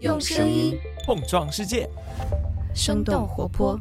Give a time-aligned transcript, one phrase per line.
[0.00, 1.90] 用声音碰撞世界，
[2.72, 3.80] 生动活泼。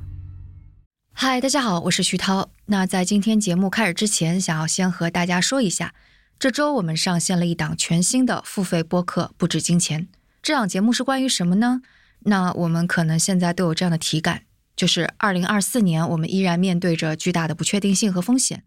[1.13, 2.49] 嗨，大家好，我是徐涛。
[2.65, 5.93] 那在今天节目开始之前，想要先和大家说一下，
[6.39, 10.03] 这周我们上线了一档全新的付费播客《不止金钱》。
[10.41, 11.81] 这档节目是关于什么呢？
[12.21, 14.41] 那我们可能现在都有这样的体感，
[14.75, 18.63] 就是二零二四年，我们依然面对着巨大的不确定性和风险。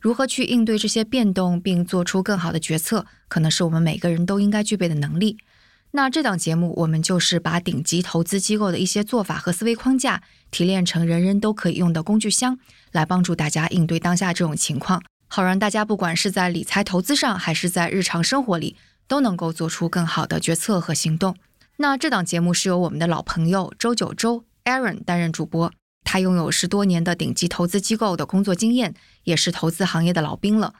[0.00, 5.38] 如何去应对这些变动，并做出更好的决策，可能是我们每个人都应该具备的能力。
[5.94, 12.58] 那这档节目，我们就是把顶级投资机构的一些做法和思维框架提炼成人人都可以用的工具箱，
[12.92, 18.74] 来帮助大家应对当下这种情况，好让大家不管是在理财投资上，还是在日常生活里，
[19.06, 21.36] 都能够做出更好的决策和行动。
[21.76, 25.70] 那这档节目是由我们的老朋友周九周 Aaron 担任主播，
[26.04, 30.72] 他拥有十多年的顶级投资机构的工作经验，也是投资行业的老兵了。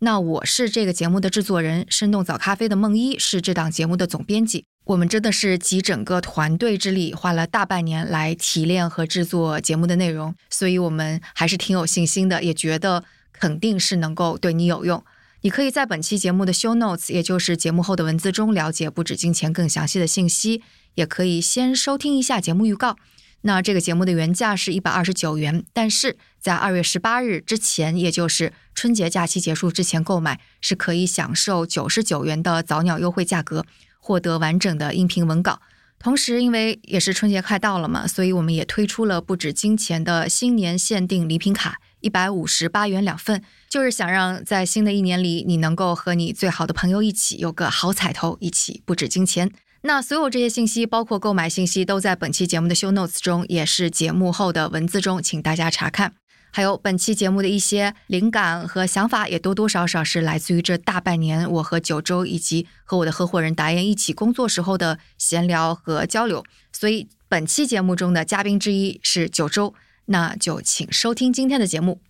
[0.00, 4.64] 那我是这个节目的制作人，生动早咖啡的梦一是这档节目的总编辑。
[4.84, 15.04] 我们真的是集整个团队之力，花了大半年来提炼和制作节目的内容，所以我们还是挺有信心的，也觉得肯定是能够对你有用。
[15.40, 20.62] 你可以在本期节目的 show notes，也就是节目后的文字中了解不止金钱更详细的信息，
[20.94, 22.96] 也可以先收听一下节目预告。
[23.42, 33.66] 那这个节目的原价是一百二十九元，但是在二月十八日之前，也就是春节假期结束之前购买，是可以享受九十九元的早鸟优惠价格，
[33.98, 35.60] 获得完整的音频文稿。
[35.98, 49.50] 同时，因为也是春节快到了嘛，所以我们也推出了不止金钱的新年限定礼品卡，一百五十八元两份，就是想让在新的一年里，你能够和你最好的朋友一起有个好彩头，一起不止金钱。
[49.82, 56.14] 那所有这些信息，包括购买信息，都在本期节目的 show notes 中，也是节目后的文字中，请大家查看。
[56.50, 66.44] 还有本期节目的一些灵感和想法，也多多少少是来自于这大半年我和九州以及和我的合伙人达燕一起工作时候的闲聊和交流。
[66.72, 69.74] 所以本期节目中的嘉宾之一是九州，
[70.06, 72.00] 那就请收听今天的节目。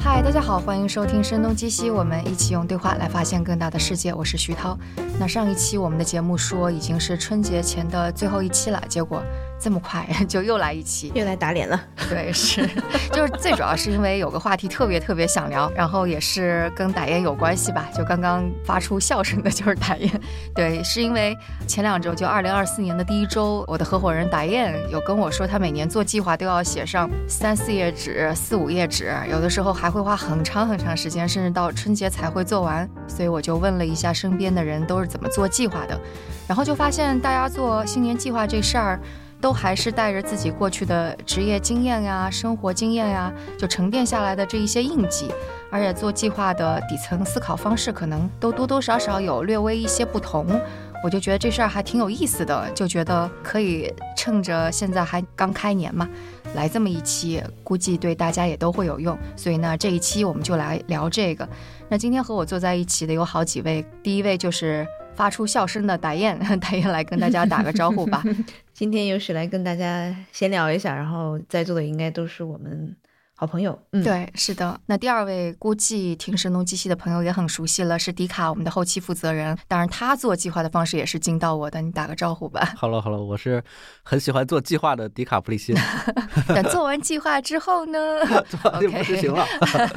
[0.00, 4.14] 嗨，大家好，欢迎收听《声东击西》，我们一起用对话来发现更大的世界。
[4.14, 4.78] 我是徐涛。
[5.20, 9.22] 那上一期我们的节目说已经是春节前的最后一期了，结果
[9.60, 11.80] 这么快 就又来一期，又来打脸了。
[12.08, 12.66] 对，是，
[13.12, 17.88] 就是最主要是因为有个话题特别特别想聊，然后也是跟打烟有关系吧。
[17.94, 20.20] 就刚刚发出笑声的就是打烟。
[20.54, 21.36] 对，是因为
[21.66, 32.88] 前两周就二零二四年的第一周，我的合伙人打燕有跟我说，他每年做计划都要写上三四页纸、四五页纸，有的时候还会花很长很长时间，甚至到春节才会做完。
[33.08, 36.00] 所以我就问了一下身边的人都是怎么做计划的，
[36.46, 39.00] 然后就发现大家做新年计划这事儿。
[39.40, 45.30] 都还是带着自己过去的职业经验呀、生活经验呀，就沉淀下来的这一些印记，
[45.70, 50.60] 而且做计划的底层思考方式可能都多多少少有略微一些不同。
[51.04, 56.08] 我就觉得这事儿还挺有意思的，就觉得可以趁着现在还刚开年嘛，
[56.56, 59.16] 来这么一期，估计对大家也都会有用。
[59.36, 61.48] 所以呢，这一期我们就来聊这个。
[61.88, 64.84] 那今天和我坐在一起的有好几位，第一位就是
[65.18, 68.22] 发出笑声的达燕， 达燕来跟大家打个招呼吧。
[68.72, 72.94] 今天有史来跟大家闲聊一下，然后在座的应该都是我们。
[73.40, 74.80] 好朋友，嗯，对，是的。
[74.86, 79.56] 那第二位估计听声东击西的朋友也很熟悉了，是迪卡，我们的后期负责人。
[79.68, 81.80] 当然，他做计划的方式也是惊到我的。
[81.80, 82.74] 你打个招呼吧。
[82.76, 83.62] Hello，Hello，我是
[84.02, 85.72] 很喜欢做计划的迪卡普里辛。
[86.52, 87.98] 等做完计划之后呢？
[88.82, 89.46] 就不执行了。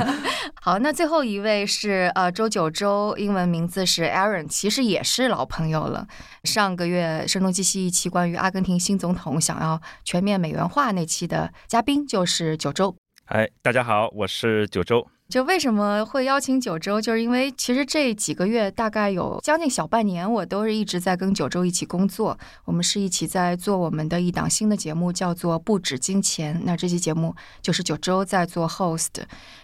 [0.61, 6.05] 好，那最后一位是呃周九周，英文名字是 Aaron，其实也是老朋友了。
[6.43, 12.95] 上个月声东击西一期关于阿根廷新总统想要全面美元化那期的嘉宾就是九州。
[13.31, 15.07] 哎，大家好，我是九州。
[15.31, 22.37] 就为什么会邀请九州，就是因为其实这几个月大概有将近小半年，我都是一直在跟九州一起工作。
[22.65, 26.53] 我们是一起在做我们的一档新的节目，叫做《不止金钱》。
[26.65, 29.07] 那这期节目就是九州在做 host。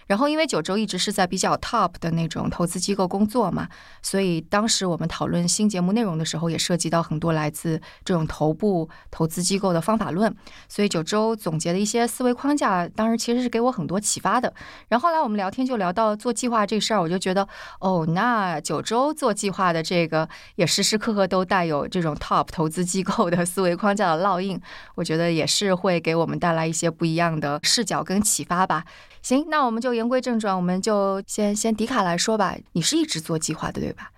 [0.06, 3.68] 然后因为九州一直是在比较 top 的那种投资机构工作嘛，
[4.00, 10.34] 所以当时我们讨论新节目内容的时候，也涉及到很多来自这种头部投资机构的方法论。
[10.66, 14.54] 所以九州总结的一些思维框架，当时其实是给我很多启发的。
[14.88, 15.57] 然后来我们聊天。
[15.58, 17.46] 天就聊到做计划这事儿，我就觉得
[17.80, 24.60] 哦，那九州做计划的这个也时时刻刻都带有这种 top 投资机构的思维框架的烙印，
[24.94, 28.84] 我觉得也是会给我们带来一些不一样的视角跟启发吧。
[29.20, 32.56] 行，那我们就言归正传，我们就先先迪卡来说吧。
[32.74, 34.12] 你是一直做计划的对吧？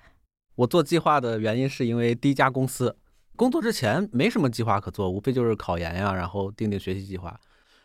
[0.57, 2.95] 我做计划的原因是因为第一家公司
[3.35, 7.35] 工作之前没什么计划可做，无非就是考研呀，然后定定学习计划。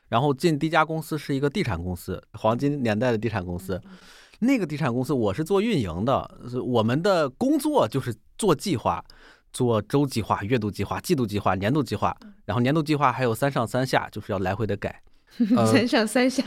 [0.08, 3.82] 然后进第一家公司是一个地产公司，黄金年代的地产公司，
[4.40, 9.04] 那个地产公司我是做运营的，是我们的工作就是做计划，
[9.52, 12.16] 做周计划、月度计划、季度计划、年度计划，
[12.46, 15.02] 然后年度计划还有三上三下，就是要来回的改，
[15.56, 16.44] 呃三上三下，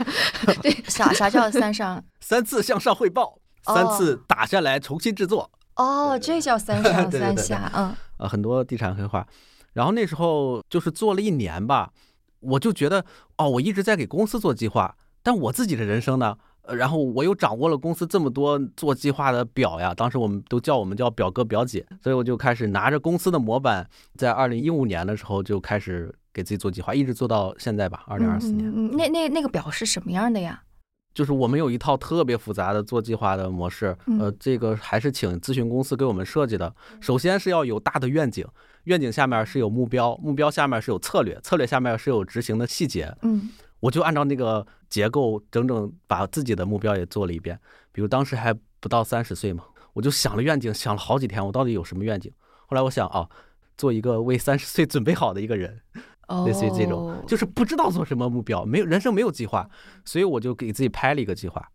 [0.61, 2.03] 对啥啥叫三上？
[2.21, 9.27] 三次向上汇报，哦三次打下来重新制作，哦，这叫三上三下，嗯呃，很多地产黑化。
[9.73, 11.91] 然后那时候就是做了一年吧，
[12.39, 13.05] 我就觉得
[13.37, 16.37] 哦，我一直在给公司做计划，但我自己的人生呢？
[16.61, 28.71] 呃然后我又掌握了公司这么多做计划的表呀，当时我们都叫我们叫表哥表姐，所以我就开始拿着公司的模板，在二零一五年的时候就开始给自己做计划，一直做到现在吧，二零二四年。
[28.75, 30.61] 嗯那那那个表是什么样的呀？
[31.15, 36.71] 就是我们有一套特别复杂的做计划的模式，嗯呃，这个还是请咨询公司给我们设计的。
[37.01, 38.45] 首先是要有大的愿景，
[38.85, 43.15] 愿景下面是有目标，目标下面是有策略，策略下面是有执行的细节。
[43.21, 43.49] 嗯
[43.81, 47.57] 我就按照那个结构，整整把自己的目标也做了一遍。
[47.93, 52.29] 比如当时还不到三十岁嘛，我就想了愿景，想了好几天，我到底有什么愿景？
[52.67, 53.29] 后来我想啊，
[53.77, 55.79] 做一个为三十岁准备好的一个人。
[56.27, 59.69] 哦，类似于这种，就是不知道做什么目标，没有人生没有计划，
[60.03, 61.65] 所以我就给自己拍了一个计划，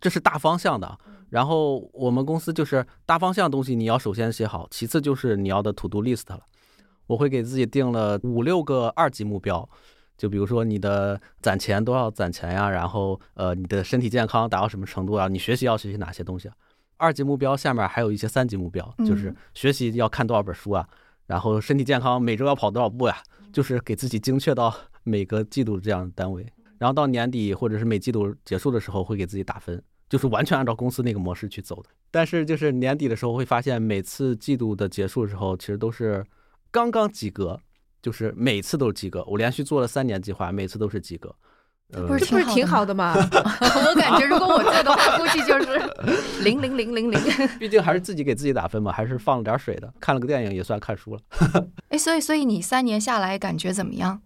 [0.00, 0.98] 这是大方向的。
[1.28, 6.40] 然后我们公司就是大方向的东西，你要首先写好，其次就是你要的 to do list 了。
[7.06, 9.68] 我会给自己定了五六个二级目标，
[10.16, 16.54] 就比如说你的攒钱多少攒钱呀，然后呃你的身体健康达到什么程度啊，你学习要学习哪些东西啊。
[16.96, 20.88] 二级目标下面还有一些三级目标，就是嗯学习要看多少本书啊，
[21.26, 23.16] 然后身体健康每周要跑多少步呀、
[23.52, 26.44] 就是给自己精确到每个季度这样的单位，
[26.80, 31.90] 然后到年底或者是每季度结束的时候会给自己打分，就是完全按照公司那个模式去走的。
[32.10, 36.24] 但是就是年底的时候会发现，每次季度的结束的时候，其实都是
[36.70, 37.60] 刚刚及格，
[38.00, 39.22] 就是每次都是及格。
[39.26, 41.34] 我连续做了三年计划，每次都是及格。
[41.92, 43.12] 呃不是这不是挺好的吗？
[43.18, 45.78] 我感觉如果我做的话，估计就是
[46.42, 47.20] 零零零零零。
[47.58, 49.92] 毕竟还是自己给自己打分嘛，还是放了点水的。
[50.00, 51.20] 看了个电影也算看书了。
[51.90, 54.22] 哎，所以所以你三年下来感觉怎么样？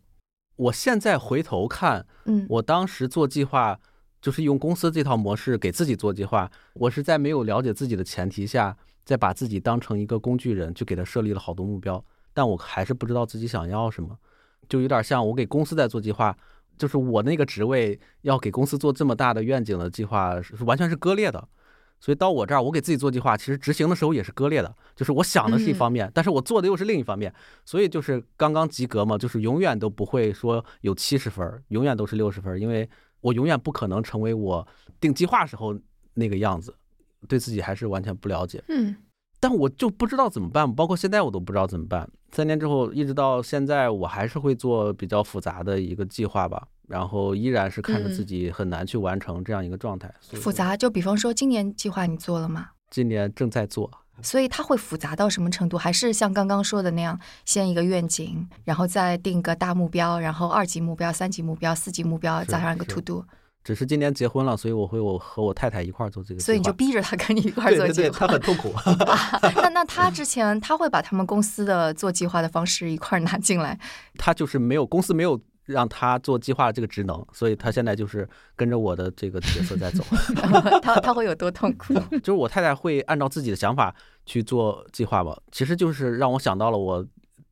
[0.56, 3.78] 我现在回头看，嗯我当时做计划，
[4.20, 6.50] 就是用公司这套模式给自己做计划。
[6.74, 14.16] 我是在没有了解自己的前提下，再把自己当成一个工具人，就给他设立了好多目标，但我还是不知道自己想要什么，
[14.68, 16.36] 就有点像我给公司在做计划，
[16.78, 21.48] 就是我那个职位要给公司做这么大的愿景的计划，是完全是割裂的。
[22.04, 27.34] 所以到我这儿，我给自己做计划，其实执行的时候也是割裂的，就是我想的是一方面，但是我做的又是另一方面，
[27.64, 32.86] 所以就是刚刚及格嘛，就是永远都不会说有七十分，永远都是六十分，因为
[33.22, 34.68] 我永远不可能成为我
[35.00, 35.74] 定计划时候
[36.12, 36.76] 那个样子，
[37.26, 38.62] 对自己还是完全不了解。
[38.68, 38.94] 嗯，
[39.40, 42.06] 但我就不知道怎么办，包括现在我都不知道怎么办。
[42.32, 50.12] 三年之后，一直到现在，我还是会做比较复杂的一个计划吧，然后依然是看着自己很难去完成这样一个状态。
[50.20, 52.68] 复杂，就比方说今年计划你做了吗？
[52.90, 53.90] 今年正在做，
[54.22, 55.76] 所以它会复杂到什么程度？
[55.76, 63.24] 还是像刚刚说的那样，先一个愿景，然后再定个大目标，然后二级目标、三级目标、四级目标，加上一个 to do，
[63.64, 66.40] 只是今年结婚了，所以我会我和我太太一块儿做这个。
[66.40, 68.26] 所以你就逼着他跟你一块儿对对对，做计划。
[68.26, 68.72] 他很痛苦。
[69.56, 73.76] 那那他之前他会把他们公司的做计划的方式一块儿拿进来，
[74.16, 80.04] 他就是没有公司没有让他做计划这个职能，所以他现在就是跟着我的这个角色在走。
[80.82, 81.94] 他他会有多痛苦？
[82.18, 83.94] 就是我太太会按照自己的想法
[84.26, 87.06] 去做计划吧，其实就是让我想到了我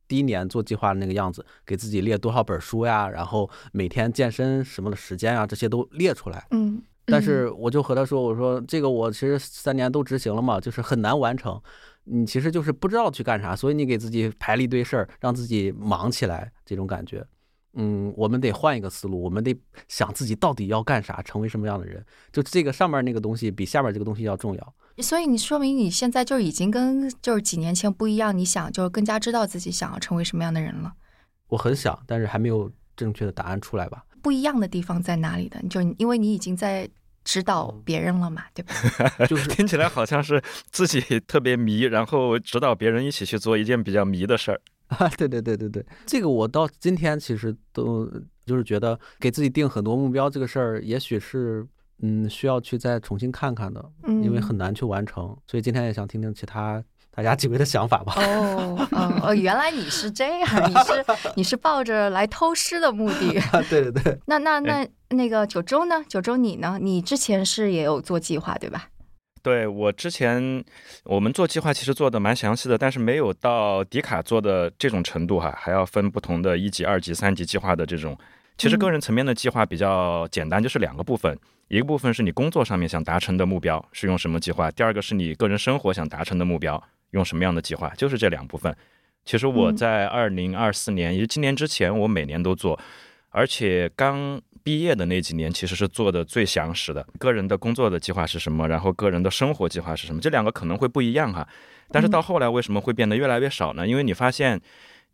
[0.07, 6.45] 第一年做计划的那个样子，给自己列多少本书呀，然后每天健身什么的时间啊，这些都列出来。
[6.51, 11.59] 嗯，但是我就和他说，我说这个我其实三年都执行了嘛，就是很难完成。
[12.05, 17.25] 你其实就是不知道去干啥，所以你给自己排了一堆事儿，让自己忙起来，这种感觉。
[17.73, 19.55] 嗯，我们得换一个思路，我们得
[19.87, 22.05] 想自己到底要干啥，成为什么样的人。
[22.31, 24.73] 就这个上面那个东西比下面这个东西要重要。
[24.97, 30.93] 所以你说明你现在就已经跟就是几年前不一样，你想就是更加知道自己想要成为什么样的人了。
[31.47, 34.03] 我很想，但是还没有正确的答案出来吧。
[34.21, 35.59] 不一样的地方在哪里的？
[35.69, 36.87] 就是因为你已经在
[37.23, 38.75] 指导别人了嘛，对吧？
[39.27, 44.61] 就是听起来好像是自己特别迷，然后指导别人一起去做一件比较迷的事儿。
[44.99, 48.09] 啊，对对对对对，这个我到今天其实都
[48.45, 51.65] 就是觉得给自己定很多目标这个事儿，也许是
[52.01, 55.35] 嗯需要去再重新看看的，嗯，因为很难去完成。
[55.47, 58.13] 所以今天也想听听其他大家几位的想法吧。
[58.17, 61.05] 哦哦哦，原来你是这样，你是
[61.37, 63.39] 你是抱着来偷师的目的。
[63.69, 66.03] 对对对，那那那那个九州呢？
[66.09, 66.77] 九州你呢？
[66.81, 68.89] 你之前是也有做计划对吧？
[69.43, 70.63] 对我之前
[71.03, 78.17] 我们做计划其实做的蛮详细的，但是没有到迪卡做的这种程度哈，还要分不同的一级、二级、三级计划的这种。
[78.57, 86.81] 其实嗯个人层面的计划比较简单，就是两个部分，一个部分是你工作上面想达成的目标是用什么计划，第二个是你个人生活想达成的目标
[87.11, 88.73] 用什么样的计划，就是这两部分。
[89.25, 92.79] 其实我在二零二四年，也就今年之前，我每年都做，
[93.29, 97.05] 而且刚毕业的那几年其实是做的最详实的。
[97.19, 101.47] 个人的工作的计划是什么，然后个人的生活计划是什么，这两个可能会不一样哈。
[101.91, 103.85] 但是到后来为什么会变得越来越少呢？
[103.87, 104.59] 因为你发现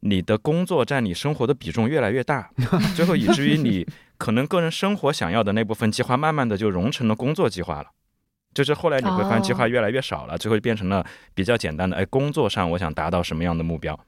[0.01, 2.49] 你的工作占你生活的比重越来越大，
[2.95, 3.85] 最后以至于你
[4.17, 7.89] 可能个人生活想要的那部分计划，慢慢的就融成了工作计划了。
[8.53, 13.99] 就是后来你会发现计划越来越少了，最后变成了比较简单的，哎，工作上我想达到什么样的目标，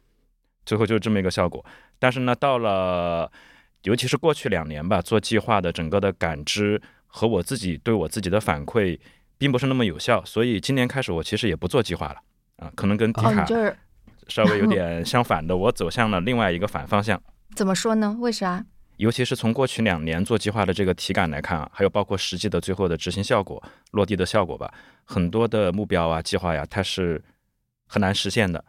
[0.65, 1.63] 最后就是这么一个效果。
[1.99, 3.31] 但是呢，到了
[3.83, 8.99] 尤其是过去两年吧，做计划的整个的感知和我自己对我自己的反馈，
[9.37, 12.17] 并不是那么有效，所以今年开始我其实也不做计划了
[12.57, 13.75] 啊，可能跟迪卡就是
[14.27, 17.21] 稍微有点 相反的，我走向了另外一个反方向。
[17.55, 18.15] 怎么说呢？
[18.19, 18.63] 为啥？
[18.97, 23.61] 尤其是从过去两年做计划的这个体感来看啊，还有包括实际的最后的执行效果、
[23.91, 24.71] 落地的效果吧，
[25.05, 27.19] 很多的目标啊、计划呀，它是
[27.87, 28.63] 很难实现的。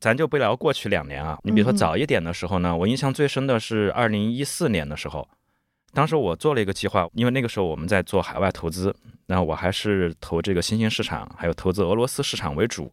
[0.00, 5.28] 咱就不聊过去两年啊，你比如说早一点的时候呢，我印象最深的是二零一四年的时候，
[5.92, 8.94] 当时我做了一个计划，因为那个时候我们在做海外投资，
[9.26, 12.92] 然后我还是投这个新兴市场，还有投资俄罗斯市场为主，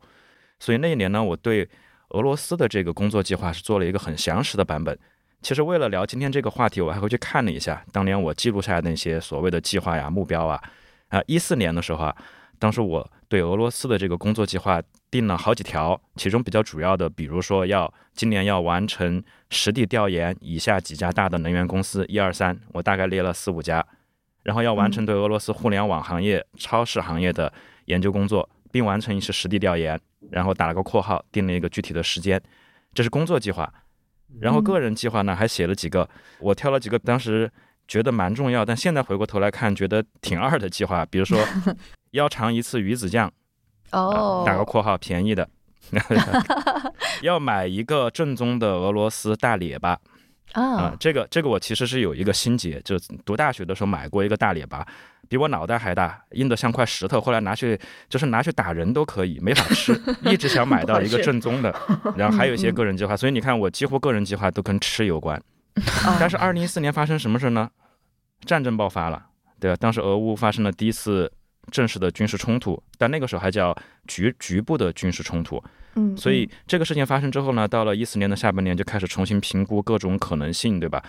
[0.60, 1.70] 所以那一年呢，我对
[2.10, 4.98] 俄罗斯的这个工作计划是做了一个很详实的版本。
[5.42, 10.60] 其实为了聊今天这个话题，我还会去看了一下当年我记录下来的那些所谓的计划呀、目标啊。
[11.10, 12.16] 啊，一四年的时候啊，
[12.58, 23.86] 当时我对俄罗斯的这个工作计划定了好几条，其中比较主要的，比如说要今年要完成实地调研以下几家大的能源公司，一二三，我大概列了四五家，
[24.44, 27.52] 然后要完成对俄罗斯互联网行业、超市行业的
[27.88, 30.00] 研究工作，并完成一次实地调研，
[30.32, 32.42] 然后打了个括号，定了一个具体的时间，
[32.94, 33.70] 这是工作计划。
[34.40, 36.08] 然后个人计划呢，还写了几个，
[36.40, 37.52] 我挑了几个当时
[37.86, 41.38] 觉得蛮重要，但现在回过头来看觉得挺二的计划，比如说
[42.16, 43.32] 要尝一次鱼子酱，
[43.92, 45.48] 哦，打个括号，便宜的，
[47.22, 50.00] 要买一个正宗的俄罗斯大列巴
[50.54, 54.88] 啊、啊，这个这个我其实是有一个心结，就读大学的时候买过一个大列巴，
[55.28, 61.76] 比我脑袋还大，硬得像块石头，后来拿去就是拿去打人都可以，没法吃， 一直想买到一个正宗的。
[62.16, 65.42] 然后还有一些个人计划，所以你看我几乎个人计划都跟吃有关。
[66.20, 67.70] 但是二零一四年发生什么事呢？
[68.46, 69.26] 战争爆发了，
[69.60, 69.76] 对吧？
[69.78, 71.30] 当时俄乌发生了第一次
[71.72, 73.76] 正式的军事冲突，但那个时候还叫
[74.08, 75.62] 局局部的军事冲突。
[75.96, 81.04] 嗯，所以这个事情发生之后呢，到了一四年的下半年就开始重新评估各种可能性，对吧？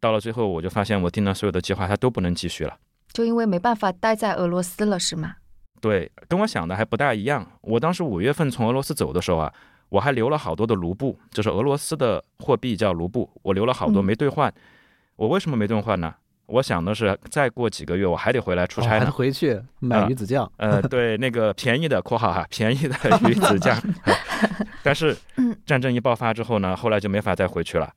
[0.00, 2.76] 到了最后，我就发现我定的所有的计划它都不能继续了。
[3.12, 5.34] 就因为没办法待在俄罗斯了，是吗？
[5.80, 7.44] 对，跟我想的还不大一样。
[7.62, 9.52] 我当时五月份从俄罗斯走的时候啊，
[9.88, 14.52] 我还留了好多的卢布，就是俄罗斯的货币叫卢布，我留了好多嗯没兑换。
[15.16, 16.14] 我为什么没兑换呢？
[16.48, 19.10] 我想的是，再过几个月我还得回来出差呢哦还得。
[19.12, 20.50] 回去买鱼子酱。
[20.56, 22.96] 呃， 对，那个便宜的（括号哈），便宜的
[23.28, 23.80] 鱼子酱。
[24.82, 27.90] 但是嗯战争一爆发之后呢，后来就没法再回去了。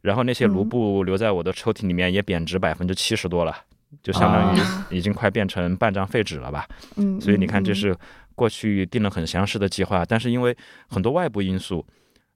[0.00, 3.54] 然后那些卢嗯布留在我的抽屉里面也贬值百分之七十多了，
[4.02, 6.66] 就相当于啊已经快变成半张废纸了吧。
[6.96, 7.96] 嗯，所以你看，这嗯是
[8.34, 10.56] 过去定了很详实的计划，但是因为
[10.88, 11.84] 很多外部因素，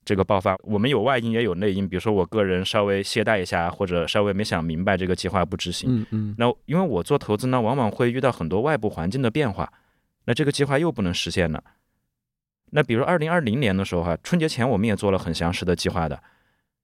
[0.04, 1.88] 这个爆发，我们有外因也有内因。
[1.88, 5.88] 比如说我个人稍微懈怠一下，或者稍微没想明白这个计划不执行。
[5.88, 9.72] 嗯嗯，那因为我做投资呢，往往会遇到很多外部环境的变化，
[10.24, 11.62] 那这个计划又不能实现了。
[12.72, 16.20] 那比如二零二零年的时候哈、春节前我们也做了很详实的计划的，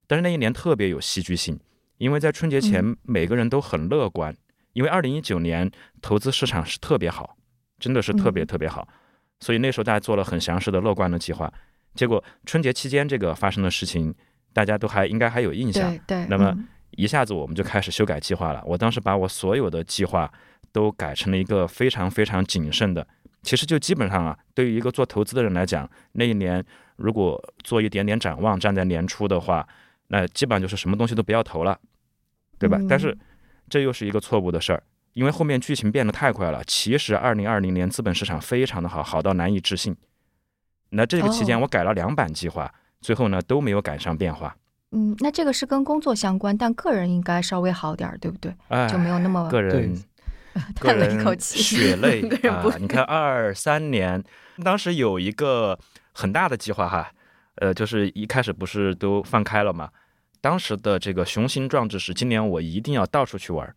[0.07, 1.59] 但是那一年特别有戏剧性，
[1.97, 4.33] 因为在春节前嗯每个人都很乐观，
[4.73, 5.69] 因为二零一九年
[6.01, 7.35] 投资市场是特别好，
[7.79, 8.87] 真的是特别嗯特别好，
[9.39, 11.51] 所以那时候大家做了很详实的乐观的计划。
[11.95, 14.13] 结果春节期间这个发生的事情，
[14.53, 18.63] 大家都还应该还有印象，对对，那么嗯一下子我们就开始修改计划了。
[18.65, 20.31] 我当时把我所有的计划
[20.71, 23.05] 都改成了一个非常非常谨慎的。
[23.41, 26.63] 其实就基本上啊，对于一个做投资的人来讲，那一年
[26.97, 29.65] 如果做一点点展望，站在年初的话，
[30.07, 31.79] 那基本上就是什么东西都不要投了，
[32.57, 32.77] 对吧？
[32.79, 33.17] 嗯但是
[33.69, 36.61] 这又是一个错误的事儿，因为后面剧情变得太快了。
[36.65, 39.95] 其实二零二零年资本市场非常的好，好到难以置信。
[40.89, 44.55] 那这个期间哦我改了两版计划，最后呢都没有赶上变化。
[44.91, 48.51] 嗯，那这个是跟工作相关，但个人应该稍微好点儿，对不对？
[48.69, 49.95] 哎，就没有那么个人
[50.75, 52.65] 叹了一口气血泪 啊！
[52.79, 54.23] 你看二三年，
[54.63, 55.77] 当时有一个
[56.11, 57.11] 很大的计划哈，
[57.57, 59.89] 呃，就是一开始不是都放开了嘛？
[60.41, 63.75] 当时的这个雄心壮志是，今年我一定要到处去玩儿，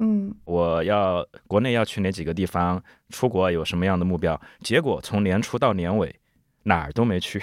[0.00, 4.40] 嗯我要国内要去哪几个地方，出国有什么样的目标？
[4.60, 6.14] 结果从年初到年尾
[6.62, 7.38] 哪儿都没去，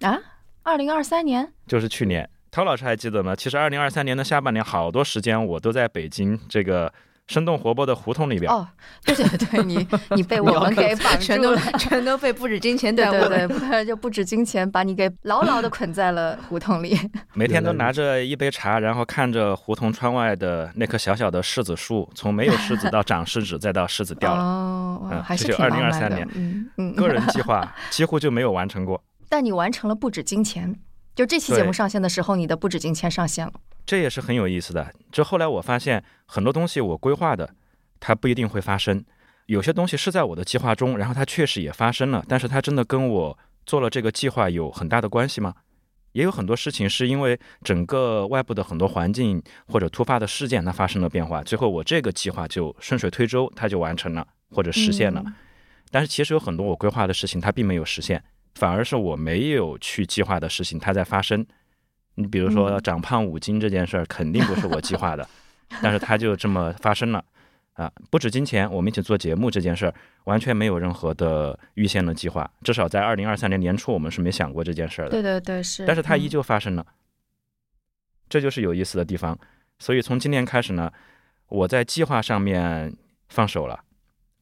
[0.00, 0.18] 啊，
[0.62, 2.28] 二零二三年 就是去年。
[2.50, 3.34] 陶老师还记得吗？
[3.34, 6.92] 其实二零二三年的下半年，好多时间我都在北京这个
[7.28, 8.50] 生动活泼的胡同里边。
[8.50, 8.66] 哦，
[9.04, 9.86] 对对对，你
[10.16, 11.72] 你被我们给绑全都住了。
[11.78, 13.28] 全都被不止金钱对耽误了。
[13.28, 16.98] 对对，不就不止金钱把你给牢牢的捆在了胡同里。
[17.34, 24.42] 每天都拿着一杯茶，然后看着胡同窗外的那棵小小的柿子树，从没有柿子到长柿子，再到柿子掉了。
[24.42, 26.28] 哦，嗯还是挺浪漫2023的年。
[26.34, 26.94] 嗯嗯。
[26.96, 30.74] 个人计划几乎就没有完成过，但你完成了不止金钱。
[31.14, 33.52] 就这期节目上线的时候，你的不止金钱上线了。
[33.84, 34.92] 这也是很有意思的。
[35.10, 37.54] 这后来我发现很多东西我规划的，
[38.00, 39.00] 它不一定会发生；
[39.46, 45.54] 有些东西是在我的计划中，然后它确实也发生了，但是它真的跟我做了这个计划有很大的关系吗？
[46.12, 55.22] 也有很多事情是因为整个外部的很多环境或者突发的事件，它发生了变化，最后我这个计划就顺水推舟，它就完成了或者实现了。
[55.26, 55.34] 嗯
[55.94, 58.24] 但是其实有很多我规划的事情，它并没有实现，
[58.54, 61.46] 反而是我没有去计划的事情，它在发生。
[62.14, 65.26] 你比如说嗯长胖五斤这件事儿，肯定不是我计划的，
[65.82, 67.24] 但是它就这么发生了。
[67.74, 75.10] 啊，不止金钱，我们一起做节目这件事儿，完全没有任何的预先的计划，至少在二零二三年年初，我们是没想过这件事儿的。
[75.12, 75.86] 对对对，是。
[75.86, 76.86] 但是它依嗯旧发生了，
[78.28, 79.38] 这就是有意思的地方。
[79.78, 80.92] 所以从今年开始呢，
[81.48, 82.94] 我在计划上面
[83.30, 83.82] 放手了，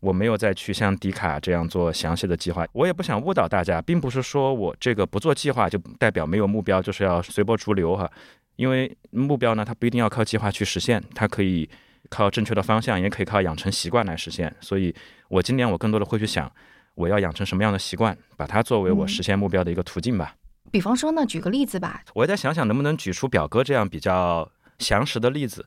[0.00, 2.66] 我没有再去像迪卡这样做详细的计划。
[2.72, 8.10] 我也不想误导大家，并不是说我这个不做计划就代表没有目标，就是要随波逐流哈。
[8.56, 11.68] 因为目标呢，它不一定要靠计划去实现，它可以
[12.08, 14.54] 靠正确的方向，也可以靠养成习惯来实现。
[14.60, 14.94] 所以
[15.28, 16.50] 我今年我更多的会去想，
[16.94, 20.34] 我要养成什么样的习惯，把它作为我嗯实现目标的一个途径吧。
[20.70, 22.02] 比方说呢，举个例子吧。
[22.14, 25.66] 我再想想能不能举出表哥这样比较详实的例子。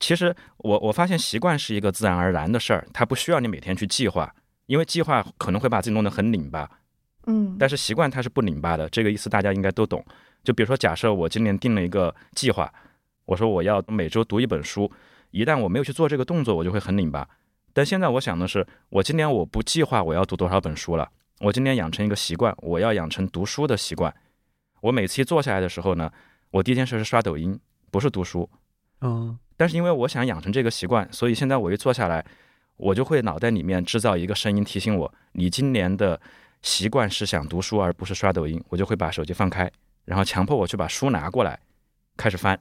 [0.00, 4.34] 其实我我发现习惯是一个自然而然的事儿，它不需要你每天去计划，
[4.66, 6.68] 因为计划可能会把自己弄得很拧巴，
[7.26, 8.88] 嗯，但是习惯它是不拧巴的。
[8.88, 10.04] 这个意思大家应该都懂。
[10.42, 12.72] 就比如说，假设我今年定了一个计划，
[13.26, 14.90] 我说我要每周读一本书，
[15.30, 17.28] 一旦我没有去做这个动作，我就会很拧巴。
[17.74, 24.14] 但现在我想的是，我今年我不计划我要读多少本书了，我今年养成一个习惯，我要养成读书的习惯。
[24.80, 26.10] 我每次一坐下来的时候呢，
[26.50, 28.48] 我第一件事是刷抖音，不是读书。
[29.02, 32.24] 嗯，但是因为我想养成这个习惯，所以现在我一坐下来，
[32.78, 36.18] 我就会脑袋里面制造一个声音提醒我，你今年的
[36.62, 39.70] 习惯是想读书而不是刷抖音，我就会把手机放开，
[40.06, 41.60] 然后强迫我去把书拿过来，
[42.16, 42.58] 开始翻。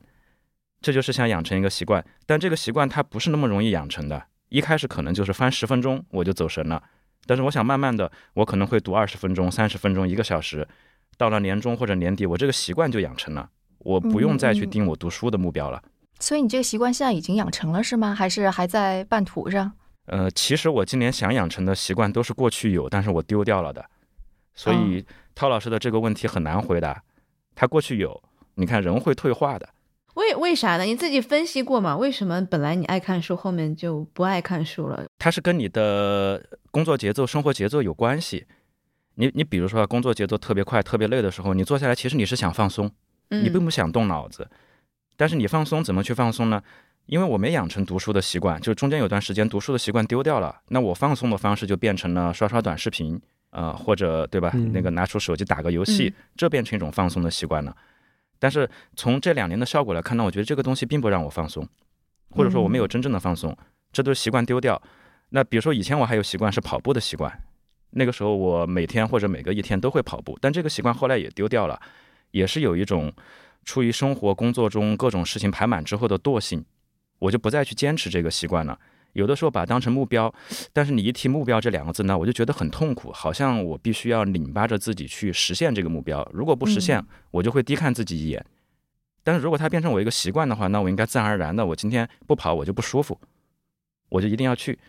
[0.81, 4.21] 这就是想养成一个习惯，但这个习惯它不是那么容易养成的。
[4.49, 6.83] 一开始可能就是翻十分钟我就走神了，
[7.25, 10.67] 但是我想慢慢的，我可能会读二十分钟、三十分钟、一个小时，
[11.15, 15.81] 到了年终或者年底，我这个习惯就养成了，我不用再去嗯嗯定我读书的目标了。
[16.19, 18.13] 所以你这个习惯现在已经养成了是吗？
[18.13, 19.71] 还是还在半途上？
[20.05, 23.85] 呃，其实我今年想养成的习惯都是过去有，但是我丢掉了的，
[24.55, 25.05] 所以
[25.35, 27.03] 涛老师的这个问题很难回答。
[27.55, 28.21] 他过去有，
[28.55, 29.69] 你看人会退化的，
[30.15, 30.83] 为为啥呢？
[30.83, 31.95] 你自己分析过吗？
[31.95, 35.05] 为什么本来你爱看书，后面就不爱看书了？
[35.19, 38.47] 它是跟你的工作节奏、生活节奏有关系。
[39.15, 42.89] 你你比如说啊工作节奏特别快、特别累的时候，你坐下来，其实你是想放松，
[43.29, 44.49] 嗯，你并不想动脑子。
[45.19, 46.63] 但是你放松怎么去放松呢？
[47.07, 54.49] 因为我没养成读书的习惯，就中间有段时间读书的习惯丢掉了，那我放松的方式就变成了刷刷短视频，呃，或者对吧？
[54.53, 57.75] 嗯那个拿出手机打个游戏，嗯这变成一种放松的习惯了。
[58.39, 61.67] 但是从这两年的效果来看呢，我觉得这个东西并不让我放松，
[62.29, 63.53] 或者说我没有真正的放松，
[63.91, 64.81] 这都是习惯丢掉。
[65.31, 67.29] 那比如说以前我还有习惯是跑步的习惯，
[67.89, 71.77] 那个时候我每天或者每隔一天都会跑步，但这个习惯后来也丢掉了，
[72.31, 73.11] 也是有一种
[73.69, 76.65] 出于生活工作中各种事情排满之后的惰性，
[77.19, 78.79] 我就不再去坚持这个习惯了。
[79.13, 80.33] 有的时候把它当成目标，
[80.73, 88.43] 但是你一提目标这两个字呢，我就觉得很痛苦，好像我必须要拧巴着自己去实现这个目标，如果不实现，我就会低看自己一眼。
[89.23, 93.21] 但是如果它变成我一个习惯的话，那我应该自然而然的，我今天不跑我就不舒服，
[94.09, 94.79] 我就一定要去。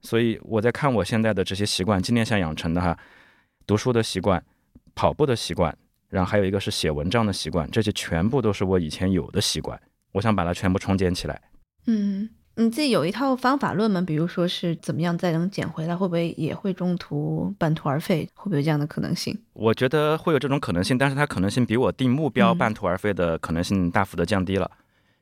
[0.00, 2.98] 所以我在看我现在的这些习惯，今天想养成的哈，
[3.64, 4.44] 读书的习惯、
[4.96, 5.76] 跑步的习惯，
[6.14, 9.76] 然后还有一个是写文章的习惯，这些全部都是我以前有的习惯，
[10.12, 11.42] 我想把它全部重建起来。
[11.88, 14.00] 嗯，你自己有一套方法论吗？
[14.00, 18.28] 比如说是怎么样再能捡回来，会不会也会中途半途而废？
[18.34, 19.36] 会不会有这样的可能性？
[19.54, 24.70] 我觉得会有这种可能性，但是它可能性比我定目标嗯半途而废的可能性大幅的降低了，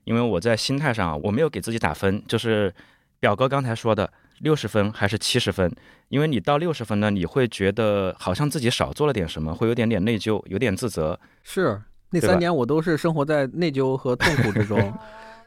[0.05, 2.71] 因为我在心态上我没有给自己打分，就是
[3.19, 5.75] 表哥刚才说的六十分还是七十分，
[6.09, 11.19] 因为你到六十分呢，你会觉得好像自己少做了点什么，会有点点内疚，有点自责。
[11.43, 14.79] 是那三年我都是生活在内疚和痛苦之中。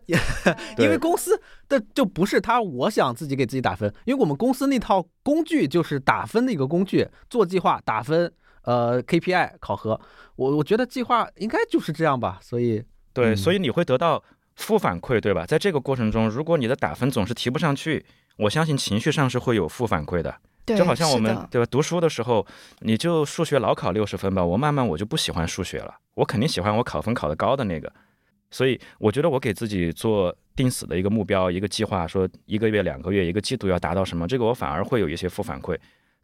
[0.78, 8.32] 因为公司的就不是他，我想自己给自己打分，因为我们公司那套工具就是打分的一个工具，做计划打分，
[8.66, 10.00] 呃 KPI 考核，
[10.36, 13.36] 我我觉得计划应该就是这样吧，所以对，嗯。
[13.36, 14.24] 所以你会得到
[14.56, 15.46] 负反馈，对吧？
[15.46, 18.06] 在这个过程中，如果你的打分总是提不上去，
[18.38, 20.36] 我相信情绪上是会有负反馈的。
[20.66, 21.68] 对，就好像我们对吧？
[21.70, 22.46] 读书的时候，
[22.80, 27.92] 你就数学老考六十分吧，我慢慢我就不喜欢数学了，我肯定喜欢我考分考得高的那个。
[28.50, 35.78] 所以我觉得我给自己做定死的一个目标、一个计划，说一个月、两个月、一个季度要达到什么，这个我反而会有一些负反馈。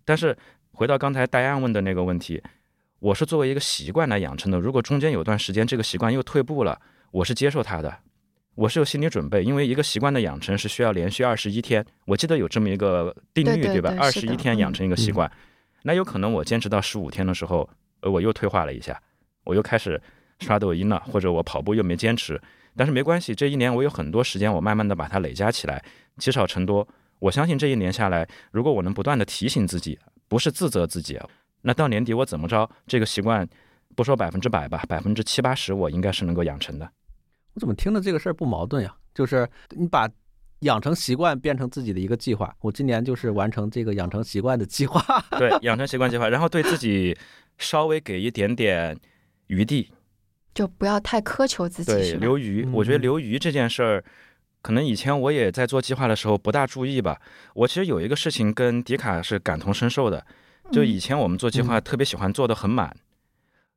[0.06, 0.36] 但是
[0.72, 2.42] 回到刚才戴安问的那个问题，
[3.00, 4.60] 我是作为一个习惯来养成的。
[4.60, 6.80] 如果中间有段时间这个习惯又退步了，
[7.12, 8.00] 我是接受它的，
[8.56, 11.86] 我是有心理准备，因为一个习惯的养成是需要连续二十一天。
[12.06, 13.96] 我记得有这么一个定律，对对吧？
[13.98, 15.32] 二十一天养嗯成一个习惯，
[15.84, 17.68] 那有可能我坚持到十五天的时候，
[18.02, 19.02] 呃，我又退化了一下，
[19.46, 20.00] 我又开始
[20.40, 22.40] 刷抖音了，或者我跑步又没坚持。
[22.76, 25.84] 但是没关系，这一年我有很多时间，我慢慢的把它累加起来，
[26.18, 26.88] 积少成多。
[27.20, 31.20] 我相信这一年下来，如果我能不断的提醒自己，不是自责自己，
[31.62, 33.48] 那到年底我怎么着，这个习惯
[33.96, 36.90] 不说百分之百吧，百分之七八十我应该是能够养成的。
[37.54, 38.96] 我怎么听着这个事儿不矛盾呀？
[39.14, 40.10] 就是你把
[40.60, 45.04] 养成习惯变成自己的一个计划，我今年就是完成这个养成习惯的计划。
[45.32, 47.18] 对， 养成习惯计划，然后对自己
[47.58, 48.98] 稍微给一点点
[49.48, 49.92] 余地，
[50.54, 52.66] 就不要太苛求自己，对，留余。
[52.72, 54.04] 我觉得嗯留余这件事儿，
[54.62, 57.20] 可能以前我也在做计划的时候不大注意吧。
[57.56, 60.26] 我其实有一个事情跟迪卡是感同身受的，
[60.72, 62.96] 就以前我们做计划特别喜欢做的很满，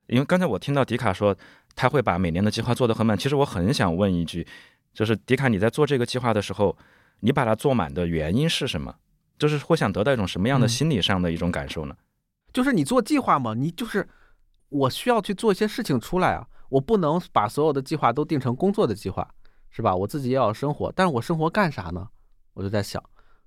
[0.06, 1.36] 因为刚才我听到迪卡说
[1.74, 4.46] 他会把每年的计划做得很满，其实我很想问一句，
[4.92, 6.76] 就是迪卡你在做这个计划的时候，
[7.20, 8.94] 你把它做满的原因是什么？
[9.38, 11.96] 就是会想得到一种什么样的嗯心理上的一种感受呢？
[12.52, 14.08] 就是你做计划嘛，你就是
[14.68, 19.28] 我需要去做一些事情出来啊，我不能把所有的计划都定成工作的计划，
[19.70, 19.94] 是吧？
[19.96, 22.08] 我自己也要生活，但是我生活干啥呢？
[22.52, 23.02] 我就在想，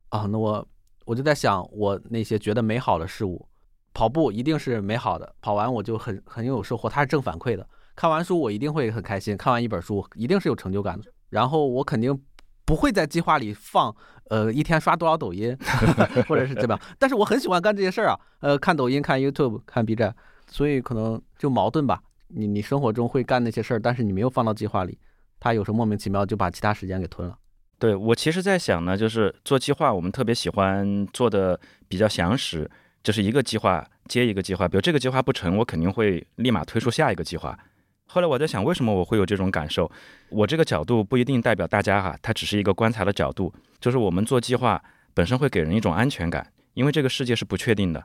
[0.09, 0.67] 啊，那我
[1.05, 3.47] 我就在想我那些觉得美好的事物，
[3.97, 7.67] 跑步一定是美好的，跑完我就很很有收获，它是正反馈的。
[7.95, 11.11] 看完书我一定会很开心，看完一本书一定是有成就感的。
[11.29, 12.15] 然后我肯定
[12.63, 13.95] 不会在计划里放，
[14.29, 15.57] 呃，一天刷多少抖音，
[16.29, 16.79] 或者是怎么样。
[16.99, 21.99] 但是我很喜欢干这些事儿啊，呃，看抖音、看 YouTube、看 B 站，所以可能就矛盾吧。
[22.27, 24.95] 你你生活中会干那些事儿，但是你没有放到计划里，
[25.39, 27.35] 它有时候莫名其妙就把其他时间给吞了。
[27.79, 32.69] 对我其实在想呢，就是做计划，我们特别喜欢做的比较详实，
[33.07, 34.67] 就是一个计划接一个计划。
[34.67, 37.57] 比如这个计划不成，我肯定会立马推出下一个计划。
[38.05, 39.89] 后来我在想，为什么我会有这种感受？
[40.27, 43.53] 我这个角度不一定代表大家哈，它只是一个观察的角度。
[43.79, 48.03] 就是我们做计划本身会给人一种安全感，因为这个世界是不确定的，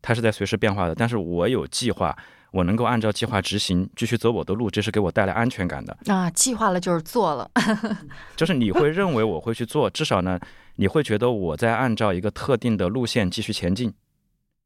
[0.00, 0.94] 它是在随时变化的。
[0.94, 2.16] 但是我有计划，
[2.52, 5.98] 我能够按照计划执行，继续走我的路，这是给我带来安全感的。
[6.06, 7.50] 啊，计划了就是做了，
[8.36, 10.38] 就是你会认为我会去做，至少呢，
[10.76, 13.92] 你会觉得我在按照一个特定的路线继续前进，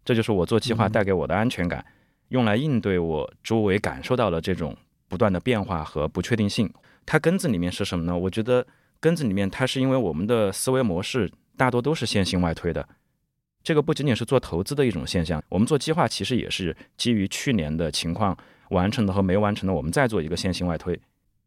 [0.05, 1.85] 这就是我做计划嗯带给我的安全感，
[2.29, 4.77] 用来应对我周围感受到的这种
[5.09, 6.73] 不断的变化和不确定性。
[7.05, 8.17] 它根子里面是什么呢？
[8.17, 8.67] 我觉得
[9.01, 12.87] 根子里面它是因为我们的思维模式大多都是线性外推的。
[13.63, 18.37] 这个不仅仅是做投资的一种现象，我们做计划其实也是基于去年的情况
[18.71, 20.99] 完成的和没完成的，我们再做一个线性外推，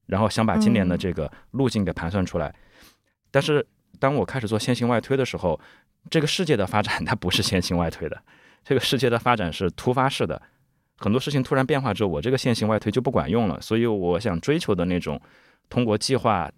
[0.06, 2.54] 然后想把今年的嗯这个路径给盘算出来。
[3.32, 3.66] 但是
[3.98, 5.60] 当我开始做线性外推的时候，
[6.10, 8.22] 这个世界的发展它不是线性外推的，
[8.64, 10.42] 这个世界的发展是突发式的，
[10.98, 13.60] 很多事情突然变化之后，我这个线性外推就不管用了。
[13.62, 15.20] 所以我想追求的那种
[15.70, 16.50] 通过计划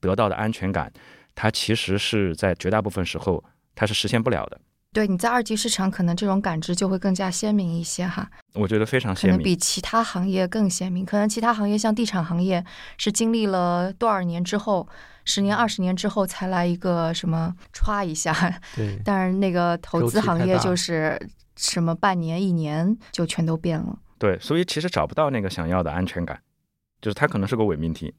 [0.00, 0.92] 得到的安全感，
[1.34, 3.42] 它其实是在绝大部分时候
[3.74, 4.60] 它是实现不了的。
[4.92, 9.44] 对，你在二级市场可能这种感知就会更加鲜明一些哈，我觉得非常可能鲜明。
[9.44, 11.06] 比其他行业更鲜明。
[11.06, 12.64] 可能其他行业像地产行业
[12.98, 14.88] 是经历了多少年之后，
[15.24, 18.34] 十年、二十年之后才来一个什么歘一下，
[18.74, 21.16] 对，但是那个投资行业就是
[21.54, 23.96] 什么半年、一年就全都变了。
[24.18, 26.40] 对，所以其实找不到那个想要的安全感，
[27.00, 28.12] 就是它可能是个伪命题。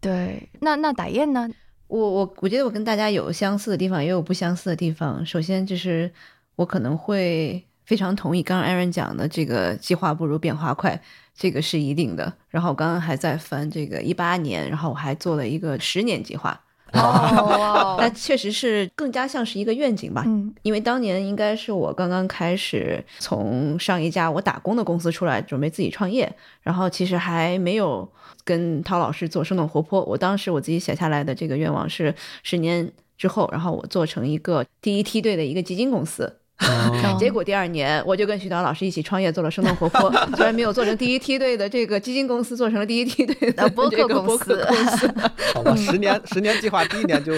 [0.00, 1.48] 对，那那打雁呢？
[1.88, 5.24] 我我我觉得我跟大家有相似的地方，也有不相似的地方。
[5.24, 6.10] 首先就是
[6.56, 11.00] 我可能会非常同意刚刚 Aaron 讲的这个计划不如变化快，
[11.34, 12.32] 这个是一定的。
[12.48, 16.60] 然后我刚刚还在翻这个一八年，然后我还做了一个十年计划，
[16.98, 20.22] 哦那确实是更加像是一个愿景吧。
[20.26, 26.32] 嗯因为当年应该是我刚刚开始从上一家我打工的公司出来，准备自己创业，
[26.62, 28.08] 然后其实还没有
[28.44, 30.02] 跟陶老师做生动活泼。
[30.04, 36.40] 我当时我自己写下来的这个愿望是十年之后，然后我做成一个第一梯队的一个基金公司。
[36.58, 45.14] 哦 结果第二年我就跟徐导老师一起创业，做了生动活泼， 虽然没有做成第一梯队的这个基金公司，做成了第一梯队的呃播客公司播客公司。
[45.54, 47.32] 好吧，十年十年计划第一年就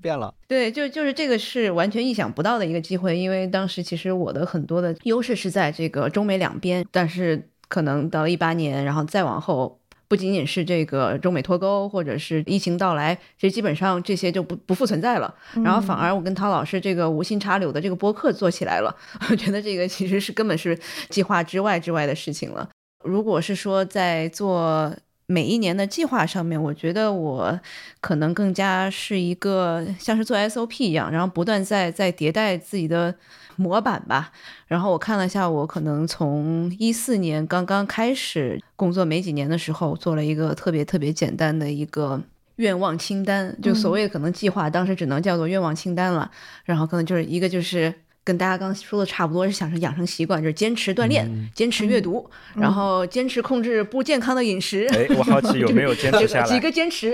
[0.00, 0.32] 变了。
[0.46, 15.32] 对，就就是这个是完全意想不到的一个机会，因为当时其实我的很多的优势是在这个中美两边，但是可能到了一八年，然后再往后，不仅仅是这个中美脱钩，或者是疫情到来，其实基本上这些就不不复存在了。
[15.62, 18.94] 然后反而我跟陶老师这个无心插柳的这个播客做起来了，
[19.30, 20.78] 我觉得这个其实是根本是
[21.10, 22.68] 计划之外之外的事情了。
[23.04, 24.92] 如果是说在做
[25.28, 27.60] 每一年的计划上面，我觉得我
[28.00, 33.14] 可能更加是一个像是做 SOP 一样，然后不断在在迭代自己的。
[33.60, 34.30] 模板吧，
[34.68, 42.22] 然后我看了一下，我可能从一四年刚刚开始工作没几年的时候，做了一个特别特别简单的一个
[42.54, 46.30] 愿望清单，就所谓可能计划，当时只能叫做愿望清单了。
[46.64, 47.92] 然后可能就是一个就是
[48.28, 54.86] 跟大家刚说的差不多，是想成养成习惯，就是坚持锻炼，坚持阅读，然后坚持控制不健康的饮食。
[54.92, 56.44] 哎，我好奇有没有坚持下来？
[56.52, 57.10] 几个坚持，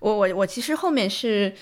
[0.00, 1.54] 我我我其实后面是，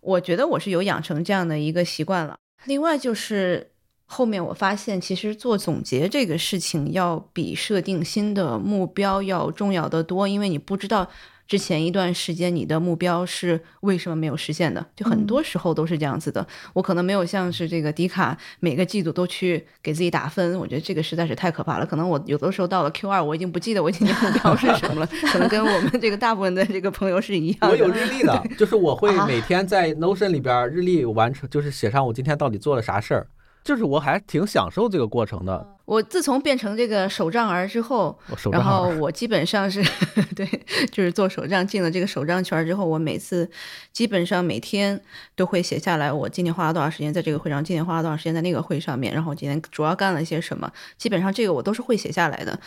[0.00, 2.36] 我觉得我是有养成这样的一个习惯了。
[2.66, 3.72] 另外就是
[4.04, 11.10] 后面我发现，其实做总结这个事情要比设定新的目标要重要的多，因为你不知道。
[11.46, 14.84] 之前一段时间，你的目标是为什么没有实现的？
[14.96, 16.46] 就很多时候都是这样子的。
[16.72, 21.86] 我可能没有像是这个迪卡每个季度都去给自己打分，我觉得这个实在是太可怕了。
[21.86, 25.06] 可能我有的时候到了 Q 二，我已经不记得我今年目标是什么了。
[25.30, 27.68] 可能跟我们这个大部分的这个朋友是一样的。
[27.68, 33.28] 我有日历的， 就是我会每天在 Notion 里边日历完成，就是写上我今天到底做了啥事儿。
[33.66, 35.74] 就是我还挺享受这个过程的。
[35.84, 38.16] 我自从变成这个手账儿之后，
[38.52, 39.82] 然后我基本上是
[40.36, 40.48] 对，
[40.92, 43.48] 就是做手账进了这个手账圈之后，我每次
[43.92, 45.00] 基本上每天
[45.34, 52.58] 都会写下来，我今天花了多少时间在这个会上，今天花了多少时间在那个会上面，然后今天主要干了些什么，基本上这个我都是会写下来的。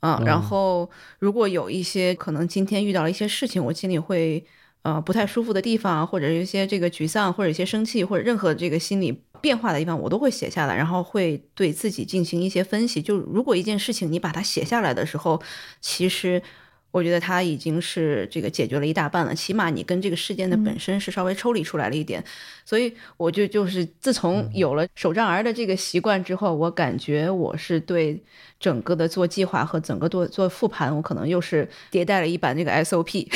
[0.00, 0.90] 嗯，然后
[1.20, 4.44] 如果有一些可能今天遇到了一些事情，我心里会。
[4.82, 13.02] 呃，不太舒服的地方，或者有一些这个沮丧，或者一些生气，或者任何这个心理变化的地方，我都会写下来，然后会对自己进行一些分析。
[13.02, 15.42] 就如果一件事情你把它写下来的时候，
[15.80, 16.42] 其实。
[16.90, 22.24] 我觉得它已经是这个解决了一大半了，起码你跟这个事件的本身是稍微抽离出来了一点，
[22.64, 28.18] 所以我就就是自从有了手账儿的这个习惯之后，我感觉我是对
[28.58, 33.28] 整个的做计划和整个做做复盘，我可能又是迭代了一版这个 SOP。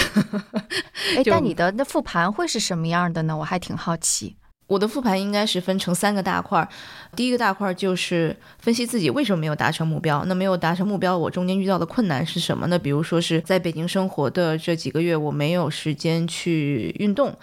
[1.19, 3.37] 哎，但你的那复盘会是什么样的呢？
[3.37, 4.35] 我还挺好奇。
[4.67, 6.69] 我的复盘应该是分成三个大块儿，
[7.15, 10.25] 第一个大块儿就是分析自己为什么没有达成目标。
[10.27, 12.79] 那没有达成目标，我中间遇到的困难是什么呢？
[12.79, 17.37] 比如说是在北京生活的这几个月，我没有时间去运动。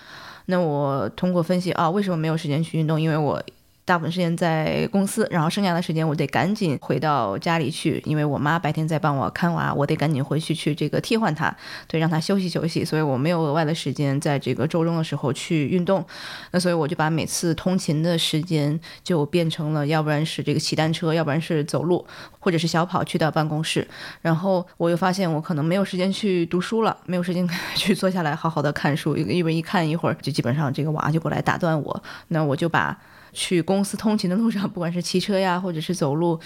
[0.48, 3.00] 那我通过分析啊，为什么没有时间去运动？
[3.00, 3.42] 因为我。
[3.90, 11.52] 大部分时间在公司，然后剩下的时间我得赶紧回到家里去，因为我妈白天在帮我看娃，我得赶紧回去去这个替换她，
[11.88, 16.06] 对，让她休息休息，所以我没有额外的时间在这个周中的时候去运动。
[16.52, 22.06] 那所以我就把每次通勤的时间就变成了，要不然是这个骑单车，要不然是走路，
[22.38, 23.88] 或者是小跑去到办公室。
[24.22, 32.96] 然后我又发现我可能没有时间去读书了，没有时间 去坐下来好好的看书，因为一看一会儿就基本上这个娃就过来打断我，那我就把。
[33.34, 36.40] 去公司通勤的路上，不管是骑车呀，或者是走路，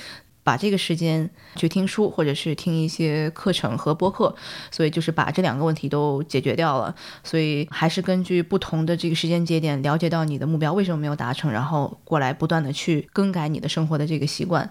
[0.43, 4.35] 把这个时间去听书，或者是听一些课程和播客，
[4.71, 6.93] 所以就是把这两个问题都解决掉了。
[7.23, 14.69] 所以还是根据不同的这个时间节点，了解到你的目标为什么没有达成，然后过来不断的去更改你的生活的这个习惯。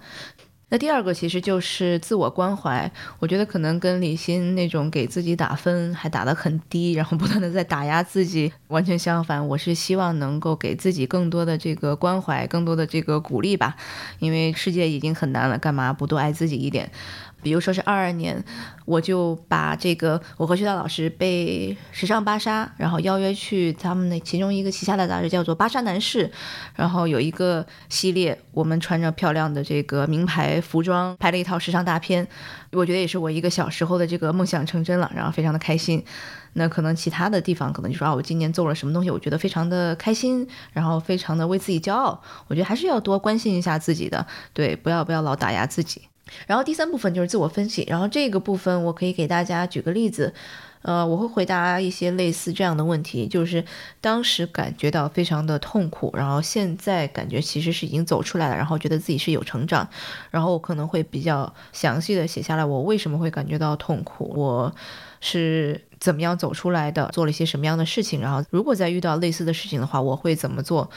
[0.73, 9.47] 那第二个其实就是自我关怀，我觉得可能跟李欣那种给自己打分还打得很低，然后不断的在打压自己完全相反。
[9.47, 13.77] 我是希望能够给自己更多的这个关怀，更多的这个鼓励吧，
[14.19, 16.91] 因为世界已经很难了，干嘛不多爱自己一点？
[17.43, 18.43] 比如说是二二年，
[18.85, 26.29] 我就把这个我和徐涛老师被时尚芭莎，然后邀约去他们那其中一个旗下的杂志叫做《芭莎男士》，
[26.77, 32.27] 然后有一个系列，我们穿着漂亮的这个名牌服装拍了一套时尚大片，
[32.71, 36.05] 我觉得也是我一个小时候的这个梦想成真了，然后非常的开心。
[36.55, 42.23] 那可能其他的地方可能就说啊，我今年做了什么东西，我觉得非常的开心，然后非常的为自己骄傲。
[42.47, 46.03] 我觉得还是要多关心一下自己的，对，不要不要老打压自己。
[46.47, 50.33] 然后第三部分就是自我分析，然后这个部分我可以给大家举个例子，
[50.83, 53.65] 呃，我会回答一些类似这样的问题，就是
[54.01, 59.89] 当时感觉到非常的痛苦，然后现在感觉其实是已经走出来了，然后觉得自己是有成长，
[60.31, 64.75] 然后我可能会比较详细的写下来我为什么会感觉到痛苦，我
[65.21, 70.91] 是怎么样走出来的，做了一些什么样的事情，然后如果再遇到类似的事情的话，我会怎么做。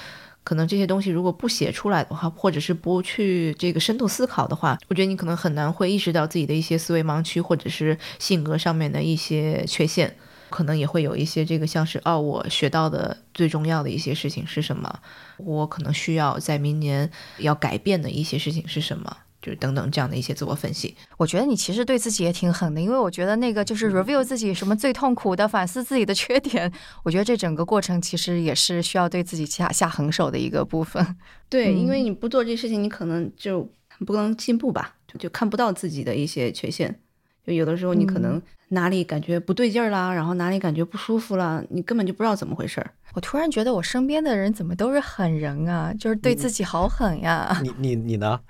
[0.46, 10.16] 可能这些东西如果不写出来的话，或者是不去这个深度思考的话，我觉得你可能很难会意识到自己的一些思维盲区，或者是性格上面的一些缺陷，
[10.52, 15.00] 可能也会有一些这个像是哦，我学到的最重要的一些事情是什么？
[15.38, 19.18] 我可能需要在明年要改变的一些事情是什么？
[19.46, 20.96] 就是等等这样的一些自我分析。
[21.18, 26.72] 我觉得你其实对自己也挺狠的，因为我觉得那个就是 review 自己什么最痛苦的，反思自己的缺点。
[27.04, 31.16] 我觉得这整个过程其实也是需要对自己下下狠手的一个部分。
[31.48, 33.70] 对，嗯因为你不做这事情，你可能就
[34.08, 37.00] 不能进步吧，就就看不到自己的一些缺陷。
[37.46, 42.92] 就有的时候你可能哪里感觉不对劲儿啦，然后哪里感觉不舒服啦，你根本就不知道怎么回事儿。
[43.14, 47.60] 我突然觉得我身边的人怎么都是狠人啊，就是对自己好狠呀。
[47.62, 48.40] 你你你呢？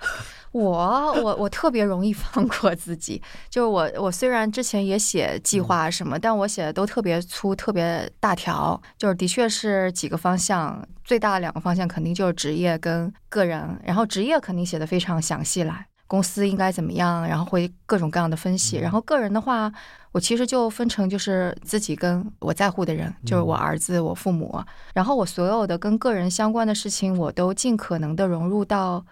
[0.52, 19.72] 我我我特别容易放过自己，就是我我虽然之前也写计划什么，但我写的都特别粗、特别大条，就是的确是几个方向，最大的两个方向肯定就是职业跟个人，然后职业肯定写的非常详细来，公司应该怎么样，然后会各种各样的分析，然后个人的话，
[20.12, 24.62] 我其实就分成就是自己跟我在乎的人，就是我儿子、我父母，
[24.94, 29.04] 然后我所有的跟个人相关的事情，我都尽可能的融入到。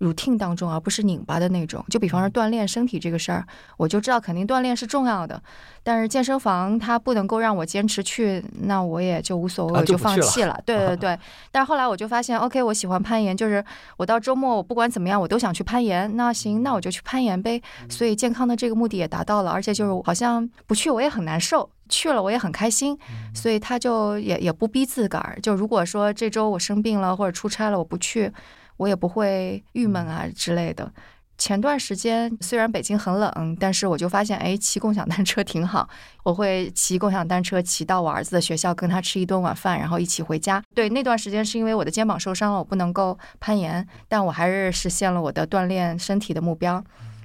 [0.00, 1.84] Routine 当中，而不是拧巴的那种。
[1.88, 5.40] 就比方说锻炼身体这个事儿，我就知道肯定锻炼是重要的，
[5.82, 10.60] 但是健身房它不能够让我坚持去，那我也就无所谓，我啊就放弃了。
[10.66, 11.18] 对对对。
[11.50, 13.64] 但是后来我就发现，OK，我喜欢攀岩，就是
[13.96, 16.16] 我到周末我不管怎么样，我都想去攀岩。
[16.16, 17.62] 那行，那我就去攀岩呗。
[17.88, 21.70] 所以健康的这个目的也达到了，而且就是好像不去我也很难受。
[21.86, 22.98] 去了我也很开心，
[23.34, 25.38] 所以他就也也不逼自个儿。
[25.42, 28.32] 就如果说这周我生病了或者出差了，我不去，
[28.76, 30.92] 我也不会郁闷啊之类的。
[31.36, 35.88] 前段时间虽然北京很冷，但是我就发现，哎，骑共享单车挺好。
[36.22, 40.62] 我会骑共享单车骑到我儿子的学校，跟他吃一顿晚饭，然后一起回家。
[40.76, 46.82] 对，那段时间是因为我的肩膀受伤了，我不能够攀岩，但我还是实现了我的锻炼身体的目标。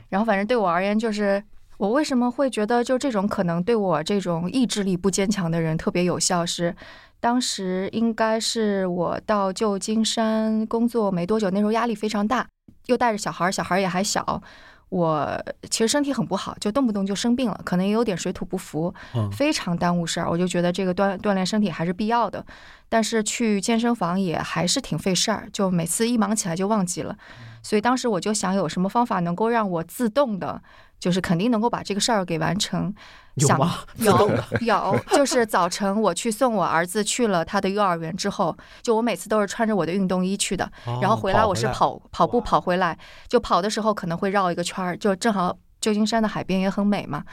[0.10, 1.44] 然后反正对我而言，就是
[1.78, 6.76] 我为什么会觉得就这种可能对我这种意志力不坚强的人特别有效是。
[7.20, 12.48] 当时应该是我到旧金山工作没多久，那时候压力非常大，
[12.86, 14.42] 又带着小孩儿，小孩儿也还小，
[14.90, 20.30] 我其实身体很不好，就动不动就生病了，可能也有点水土不服，嗯非常耽误事儿。
[20.30, 22.46] 我就觉得这个锻锻炼身体还是必要的，
[22.88, 27.16] 但是去健身房也还是挺费事儿，就每次一忙起来就忘记了。
[27.62, 30.62] 所以当时我就想有什么方法能够让我自动的，
[31.00, 32.94] 就是肯定能够把这个事儿给完成。
[33.38, 33.76] 想有吗？
[34.00, 40.70] 有有，就是早晨我去送我儿子去了他的幼儿园之后，就我每次都是穿着我的运动衣去的，
[41.02, 42.98] 然后哦回来我是跑跑步跑回来，
[43.30, 47.24] 就跑的时候可能会绕一个圈儿，就正好旧金山的海边也很美嘛。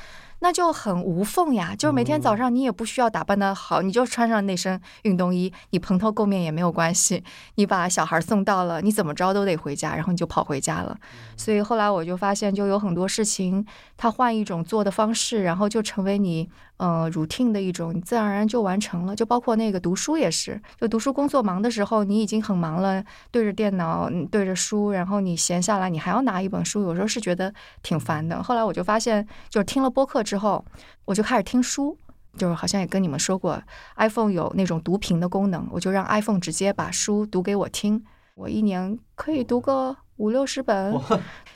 [0.41, 7.25] 那就很无缝呀，就是每天早上你也不需要打扮的好，你就穿上那身运动衣，你蓬头垢面也没有关系。
[7.55, 10.97] 你把小孩送到了，你怎么着都得回家，然后你就跑回家了。
[11.37, 19.15] 所以后来我就发现，就有很多事情，他换一种做的方式，然后就成为你呃 routine 的一种，你自然而然就完成了。
[19.15, 28.43] 就包括那个读书也是，就读书工作忙的时候，你已经很忙了，对着电脑，对着书，然后你闲下来，你还要拿一本书，有时候是觉得挺烦的。
[28.43, 30.65] 后来我就发现，就是听了播客之后，
[31.05, 31.97] 我就开始听书。
[32.39, 33.59] 就是好像也跟你们说过
[33.97, 38.05] ，iPhone 有那种读屏的功能，我就让 iPhone 直接把书读给我听。
[38.35, 40.99] 我一年可以读个五六十本，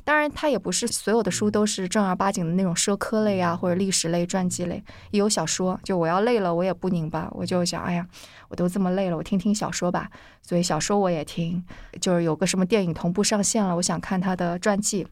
[0.04, 5.78] 当然它也不是所有的书都是正儿八经的那种社科类啊，或者历史类、传记类，也有小说。
[5.82, 8.06] 就我要累了，我也不拧巴，我就想，哎呀，
[8.48, 10.10] 我都这么累了，我听听小说吧。
[10.42, 11.64] 所以小说我也听，
[12.00, 15.06] 就是有个什么电影同步上线了，我想看他的传记。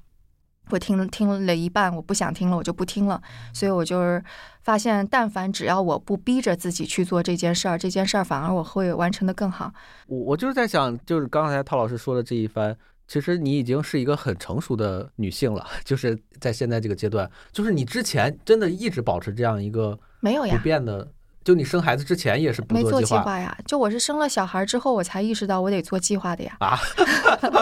[0.70, 3.22] 我听了听了一半，我不想听了，我就不听了。
[3.54, 4.22] 所以我就是
[4.60, 9.72] 发现，但凡只要我不逼着自己去做这件事儿，这件事儿反而我会完成的更好。
[10.06, 12.76] 我我就是在想，就是刚才陶老师说的这一番，
[13.08, 21.10] 其实你已经是一个很成熟的女性了，就是在现在这个阶段，就是你之前真的一直保持这样一个不没有呀不，变的，
[21.42, 23.58] 就你生孩子之前也是不没做计划计划呀。
[23.66, 26.56] 就我是生了小孩之后，我才意识到我得做计划的呀。
[26.60, 26.78] 啊，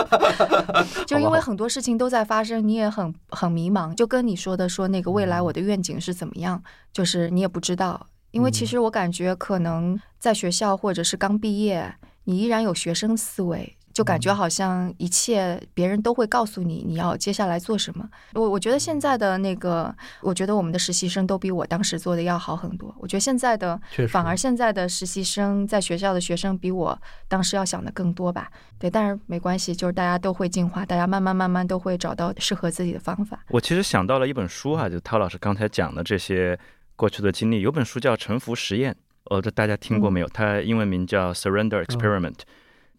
[1.06, 3.94] 就因为很多事情都在发生，你也很很迷茫。
[3.94, 6.60] 就跟你说的说那个未来我的愿景是怎么样，
[6.92, 8.08] 就是你也不知道。
[8.32, 18.06] 因为其实我感觉可能在学校或者是刚毕业，你依然有学生思维，就感觉好像一切别人都会告诉你你要接下来做什么。
[18.34, 22.94] 我我觉得现在的那个，我觉得我们的实习生都比我当时做的要好很多。
[22.98, 23.80] 我觉得现在的
[24.10, 28.50] 反而现在的实习生在学校的学生比我当时要想的更多吧。
[28.78, 33.42] 对，但是没关系，就是大家都会进化，大家慢慢慢慢都会找到适合自己的方法。
[33.48, 36.58] 我其实想到了一本书啊，就涛老师刚才讲的这些
[36.96, 38.92] 过去的经历，有本书叫《沉浮实验》，
[39.34, 40.28] 呃，这大家听过没有？
[40.28, 42.34] 它英文名叫《Surrender Experiment》。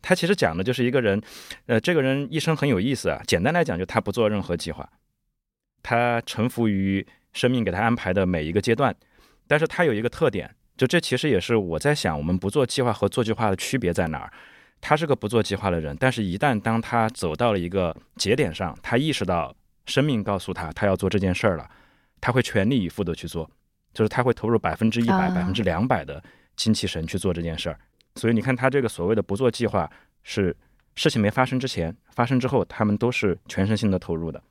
[0.08, 1.22] 它其实讲的就是一个人，
[1.66, 3.22] 呃，这个人一生很有意思啊。
[3.28, 4.90] 简单来讲，就他不做任何计划，
[5.84, 8.96] 他臣服于生命给他安排的每一个阶段。
[9.50, 14.32] 但是他有一个特点，就这其实也是我在想，我们不做计划和做计划的区别在哪儿？
[14.80, 19.54] 他是个不做计划的人，但是一旦当他走到了一个节点上，他意识到
[19.88, 21.70] 生命告诉他他要做这件事儿了，
[22.22, 23.52] 他会全力以赴的去做，
[23.94, 26.24] 就是他会投入百分之一百、啊百分之两百的
[26.56, 27.78] 精气神去做这件事儿。
[28.18, 29.90] 所以你看他这个所谓的不做计划，
[30.24, 30.56] 是
[30.96, 34.42] 事情没发生之前，发生之后，他们都是全身心的投入的。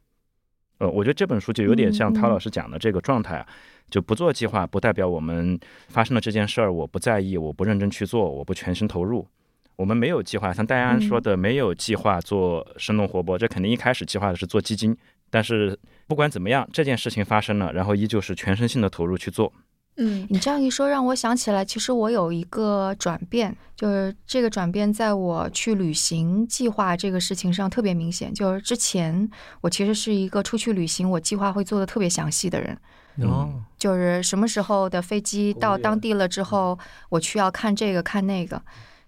[0.79, 3.47] 呃，我觉得这本书就有点像陶老师讲的这个状态啊，
[3.91, 5.59] 就不做计划，不代表我们
[5.89, 9.27] 发生了这件事儿，我不在意，我不认真去做，我不全心投入。
[9.75, 14.97] 我们没有计划，像戴安说的，没有计划做生动活泼，这肯定一开始计划的是做基金，
[15.29, 19.53] 但是不管怎么样，这件事情发生了，然后依旧是全身心的投入去做。
[19.99, 28.33] 嗯你这样一说，让我想起来，其实我有一个转变，就是这个转变在我去旅行计划这个事情上特别明显。
[28.35, 29.31] 就是之前
[29.63, 32.79] 我其实是一个出去旅行，我计划会做的特别详细的人，
[33.23, 36.79] 哦，就是什么时候的飞机到当地了之后，
[37.09, 38.61] 我去要看这个看那个。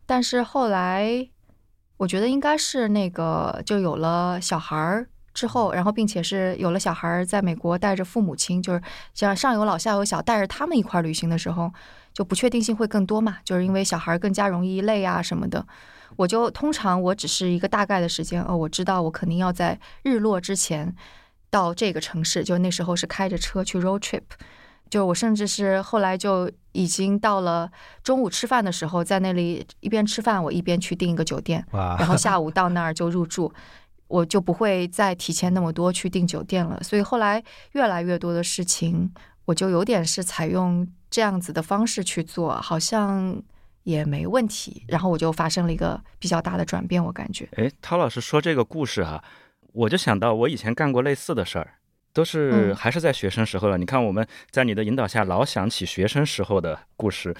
[0.06, 1.28] 但是后来，
[1.98, 5.08] 我觉得应该是那个就有了小孩儿
[5.38, 8.82] 之后，然后并且是有了小孩儿，在美国带着父母亲，就是
[9.14, 11.72] 像上有老下有小，带着他们一块儿旅行的时候，
[12.12, 15.64] 就不确定性会更多嘛，就是因为小孩儿更加容易累啊什么的。
[16.16, 20.92] 我就通常我只是一个大概的时间，哦，我知道我肯定要在日落之前
[21.50, 24.22] 到这个城市，就那时候是开着车去 road trip。
[24.90, 27.70] 就我甚至是后来就已经到了
[28.02, 33.52] 中午吃饭的时候，在那里一边吃饭，我一边去订一个酒店，然后下 午到那儿就入住，
[34.08, 36.82] 我就不会再提前那么多去订酒店了。
[36.82, 37.42] 所以后来
[37.72, 39.10] 越来越多的事情，
[39.44, 43.40] 我就有点是采用这样子的方式去做，好像
[43.84, 44.84] 也没问题。
[44.88, 47.48] 然后我就发生了一个比较大的转变，我感觉。
[47.52, 49.22] 诶，陶老师说这个故事哈、
[49.72, 51.74] 我就想到我以前干过类似的事儿，
[52.18, 52.74] 都是嗯。
[52.74, 53.78] 还是在学生时候了。
[53.78, 57.32] 你看我们在你的引导下，老想起学生时候的故事，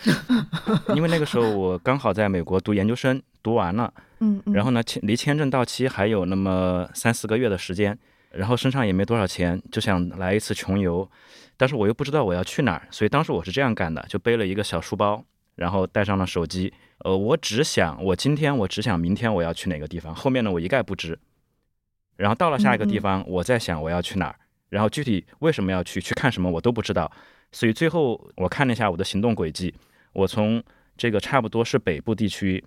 [0.95, 4.55] 因为那个时候我刚好在美国读研究生，读完了，嗯，嗯。
[4.55, 7.99] 然后呢，签离签证到期还有那么三四个月的时间，
[8.31, 11.11] 然后身上也没多少钱，就想来一次穷游，
[11.57, 15.25] 但是我又不知道我要去哪儿，所以当时我是这样干的，就背了一个小书包，
[15.57, 21.19] 然后带上了手机，呃，我只想我今天我只想明天我要去哪个地方，后面呢我一概不知，
[22.17, 24.37] 然后到了下一个地方，我在想我要去哪儿，
[24.69, 27.11] 然后具体为什么要去，去看什么我都不知道，
[27.53, 29.75] 所以最后我看了一下我的行动轨迹，
[30.13, 30.63] 我从
[30.97, 32.65] 这个差不多是北部地区。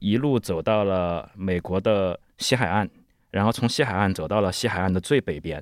[0.00, 2.88] 一路走到了美国的西海岸，
[3.32, 5.60] 然后从西海岸走到了西海岸的最北边，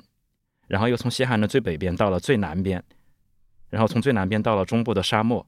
[0.68, 2.84] 然后又从西海岸的最北边到了最南边，
[3.70, 5.46] 然后从最南边到了中部的沙漠，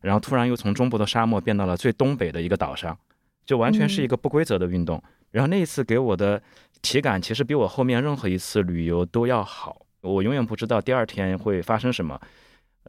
[0.00, 2.98] 然后突然又从中部的沙漠变到了最东北的一个岛上，
[3.44, 5.02] 就完全是一个不规则的运动。
[5.32, 6.42] 然后那一次给我的
[6.82, 12.20] 体感其实比我后面任何一次旅游都要好，我永远不知道第二天会发生什么。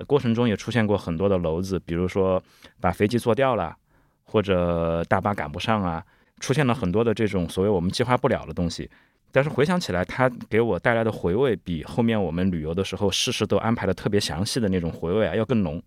[0.08, 2.42] 过程中也出现过很多的篓子，比如说
[2.80, 3.76] 把飞机坐掉了。
[4.24, 6.02] 或者大巴赶不上啊，
[6.40, 8.90] 出现了很多的这种所谓我们计划不了的东西。
[9.30, 15.84] 但是回想起来，它给我带来的回味，比后面我们旅游的时候事事都安排的特别详细的那种回味啊要更浓。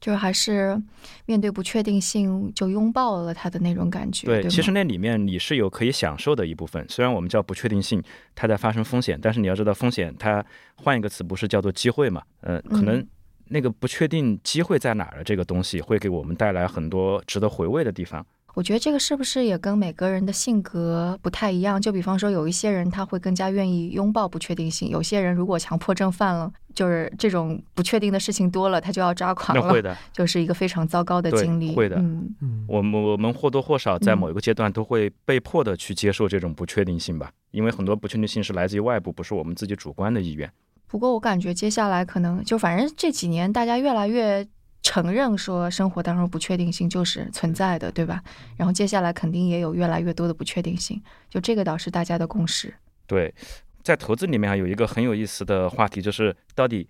[0.00, 0.80] 就是还是
[1.26, 4.26] 面对不确定性就拥抱了它的那种感觉。
[4.26, 6.84] 对，对，其实那里面你是有可以享受的一部分。
[6.88, 8.02] 虽然我们叫不确定性，
[8.34, 10.44] 它在发生风险，但是你要知道风险，它
[10.76, 12.22] 换一个词不是叫做机会嘛？
[12.40, 12.96] 呃，可能。
[12.96, 13.08] 嗯
[13.48, 18.26] 那个不确定机会在哪儿的这个东西，会给我们带来很多值得回味的地方。
[18.54, 21.80] 我觉得这个是不是也跟每个人的性格不太一样？
[21.80, 31.74] 就比方说，有一些人他会更加愿意拥抱不确定性，有些人如果强迫症犯了，就是这种不确定的事情多了，他就要抓狂了，那会的，就是一个非常糟糕的经历。
[31.74, 40.48] 会的嗯，嗯，我们我们或多或少在嗯某一个阶段都会被迫的去接受这种不确定性吧，因为很多不确定性是来自于外部，不是我们自己主观的意愿。
[40.86, 44.46] 不过我感觉接下来可能就反正这几年大家越来越
[44.84, 48.22] 承认说生活当中不确定性就是存在的，对吧？
[48.56, 52.72] 然后接下来肯定也有越来越多的不确定性，就这个倒是大家的共识。
[53.06, 53.34] 对，
[53.82, 56.86] 在投资里面啊，有一个很有意思的话题，就是到底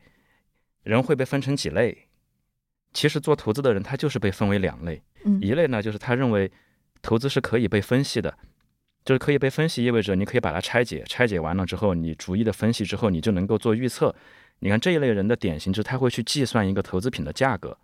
[0.82, 1.96] 人会被分成几类？
[2.92, 6.50] 其实做投资的人他就是被分为两类，嗯一类呢就是他认为
[7.00, 8.36] 投资是可以被分析的，
[9.04, 14.14] 就是可以被分析，意味着你可以把它拆解，拆解完了之后，你逐一的分析之后，你就能够做预测。
[14.60, 17.76] 你看这一类人的典型就是他会去计算一个投资品的价格，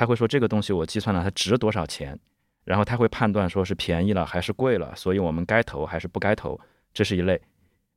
[0.00, 2.18] 他会说这个东西我计算了它值多少钱，
[2.64, 6.58] 然后他会判断说是便宜了还是贵了，所以我们该投还是不该投，
[6.94, 7.38] 这是一类，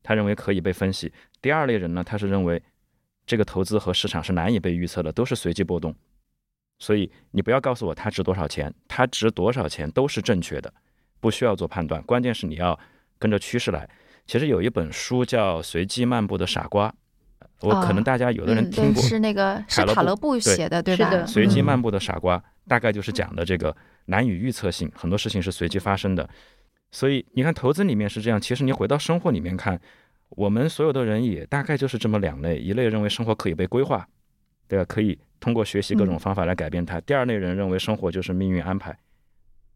[0.04, 1.14] 他认为可以被分析。
[1.42, 2.62] 第二类人呢，他是认为
[3.26, 5.96] 这个投资和市场是难以被预测的，都是随机波动，
[6.78, 10.74] 所以你不要告诉我它值多少钱，它值多少钱都是正确的，
[11.22, 12.78] 不需要做判断，关键是你要
[13.18, 13.90] 跟着趋势来。
[14.28, 16.90] 其实有一本书叫《随机漫步的傻瓜》，
[17.64, 19.02] 我可能大家有的人听过。
[19.02, 21.10] 是那个是塔勒布塔勒布写的，对吧？
[21.10, 26.30] 是的随机嗯漫步的傻瓜，大概就是讲的这个难以预测性，很多事情是随机发生的。
[26.92, 29.80] 所以你看，投资里面是这样，其实你回到生活里面看，
[30.30, 34.08] 我们所有的人也大概就是这么两类：一类认为生活可以被规划，
[34.68, 34.86] 对吧？
[34.86, 38.96] 可以通过学习各种方法来改变它；第二类人认为生活就是命运安排。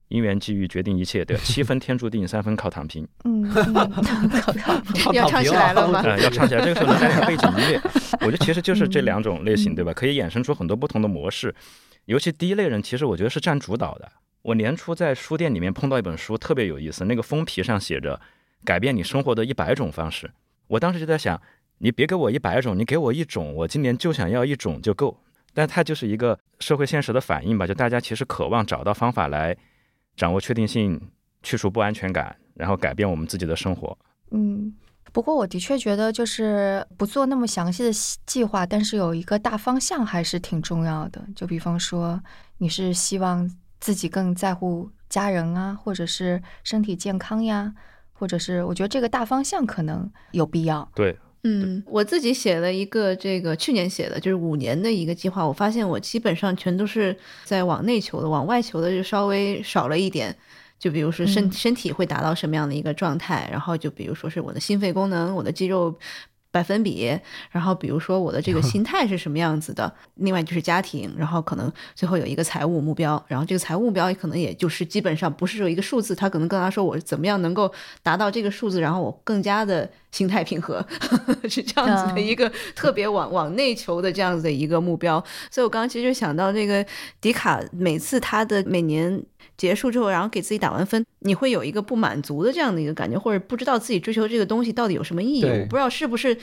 [0.10, 1.44] 因缘际遇决定一切，对吧？
[1.44, 3.08] 七分天注定，三分靠躺平。
[3.26, 6.02] 嗯，靠躺平， 要唱起来了吗？
[6.04, 6.64] 呃，要唱起来。
[6.64, 7.82] 这个时候能带点背景音乐，
[8.22, 9.94] 我觉得其实就是这两种类型，对吧？
[9.94, 11.54] 可以衍生出很多不同的模式。
[12.06, 14.10] 尤其第一类人，其实我觉得是占主导的。
[14.44, 17.04] 我年初在书店里面碰到一本书，特别有意思。
[17.04, 18.22] 那个封皮上写着
[18.64, 20.32] “改变你生活的一百种方式”。
[20.68, 21.42] 我当时就在想，
[21.80, 25.22] 你别给我一百种，你给我一种，我今年就想要一种就够。
[25.54, 29.58] 但它就是一个社会现实的反应吧，就大家其实渴望找到方法来。
[30.18, 31.00] 掌握确定性，
[31.42, 33.98] 去除不安全感，然后改变我们自己的生活。
[34.32, 34.74] 嗯，
[35.14, 37.92] 不过我的确觉得，就是不做那么详细的
[38.26, 41.24] 计划，但是有一个大方向还是挺重要的。
[41.36, 42.22] 就比方说，
[42.58, 43.50] 你是希望
[43.80, 47.74] 自己更在乎家人啊，或者是身体健康呀，
[48.12, 50.92] 或者是我觉得这个大方向可能有必要。
[50.94, 51.18] 对。
[51.44, 55.48] 嗯，我自己写了一个这个去年写的，就是五年的一个计划。
[55.48, 57.16] 我发现我基本上全都是
[57.46, 60.36] 在往内求的，往外求的就稍微少了一点。
[60.80, 65.96] 就比如说身身体会达到什么样的一个状态，然后就比如说是我的心肺功能，我的肌肉。
[66.50, 67.16] 百分比，
[67.52, 77.72] 然后比如说我的这个心 态是什么样子的，另外就是家庭，然后可能最后有一个财务目标，然后这个财务目标可能也就是基本上不是说一个数字，他可能跟他说我怎么样能够
[78.02, 80.84] 达到这个数字，然后我更加的心态平和，
[81.48, 85.24] 是这样子的一个特别往往内求的这样子的一个目标。
[85.52, 86.84] 所以我刚刚其实就想到这个
[87.22, 89.24] 迪卡，每次他的每年。
[89.56, 95.46] 结束之后，然后给自己打完分，你会有一个不满足的这样的一个感觉，或者不知道自己追求这个东西到底有什么意义。
[95.46, 96.38] 我不知道是不是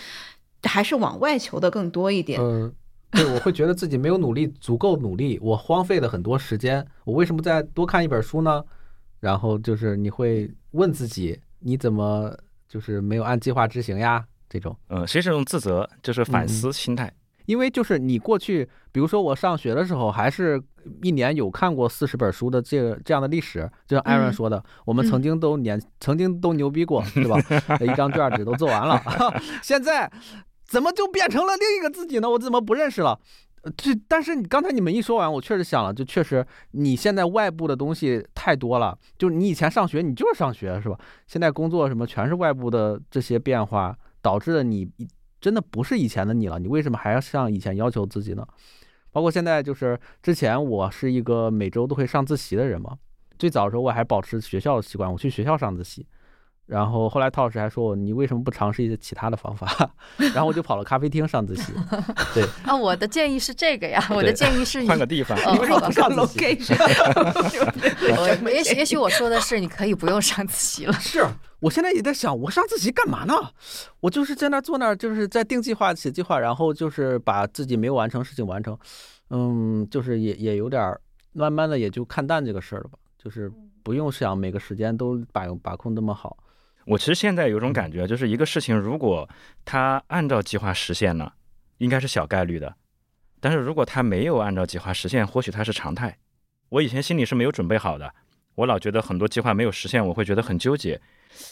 [0.64, 2.40] 还是往外求的更多一点。
[2.40, 2.72] 嗯，
[3.12, 8.64] 对，我会觉得自己没有努力足够努力，我荒废了很多时间，我为什么再多看一本书呢？
[9.20, 12.36] 然后就是你会问自己，你怎么
[12.74, 14.24] 就是没有按计划执行呀？
[14.48, 17.12] 这种，嗯，其实这种自责就是反思心态。
[17.46, 20.60] 因为就是你过去，比如说我上学的时候，还是
[21.02, 27.38] 一年有看过四十本书的这这样的历史，就像艾伦说的，我们曾经都年曾经都牛逼过，对吧？
[27.80, 29.00] 一张卷纸都做完了，
[29.62, 30.10] 现在
[30.66, 32.28] 怎么就变成了另一个自己呢？
[32.28, 33.20] 我怎么不认识了？
[33.76, 40.98] 这但是你刚才你们一说完，我确实想了，就确实你现在外部的东西太多了，就你以前上学你就是上学是吧？
[41.26, 44.90] 现在工作什么全是外部的这些变化，导致了你。
[45.40, 48.46] 真的不是以前的你了，你为什么还要像以前要求自己呢？
[49.12, 52.96] 包括现在，就是之前我是一个每周都会上自习的人嘛。
[53.38, 56.06] 最早的时候我还保持学校的习惯，我去学校上自习。
[56.66, 59.90] 然后后来陶老师还说我，你为什么不尝试一些其他的方法？
[60.34, 61.72] 然后我就跑了咖啡厅上自习。
[62.32, 66.38] 对啊，我的建议是这个呀，我的建议是换个地方，你为什么不上自习？
[68.50, 70.92] 也许也许我说的是你可以不用上自习了。
[70.94, 71.24] 是
[71.60, 73.34] 我现在也在想，我上自习干嘛呢？
[74.00, 78.76] 我就是在那坐那儿，就是在定计划、写计划，然后就是把自己没有完成事情完成。
[79.30, 80.96] 嗯，就是也也有点
[81.34, 83.52] 慢慢的也就看淡这个事儿了吧，就是
[83.82, 86.38] 不用想每个时间都把把控那么好。
[86.86, 89.28] 我其实现在有种感觉，就是一个事情，如果
[89.64, 91.34] 它按照计划实现了，
[91.78, 92.68] 应该是小概率的；
[93.40, 96.16] 但是如果它没有按照计划实现，或许它是常态。
[96.68, 98.12] 我以前心里是没有准备好的，
[98.54, 101.00] 我老觉得很多计划没有实现，我会觉得很纠结。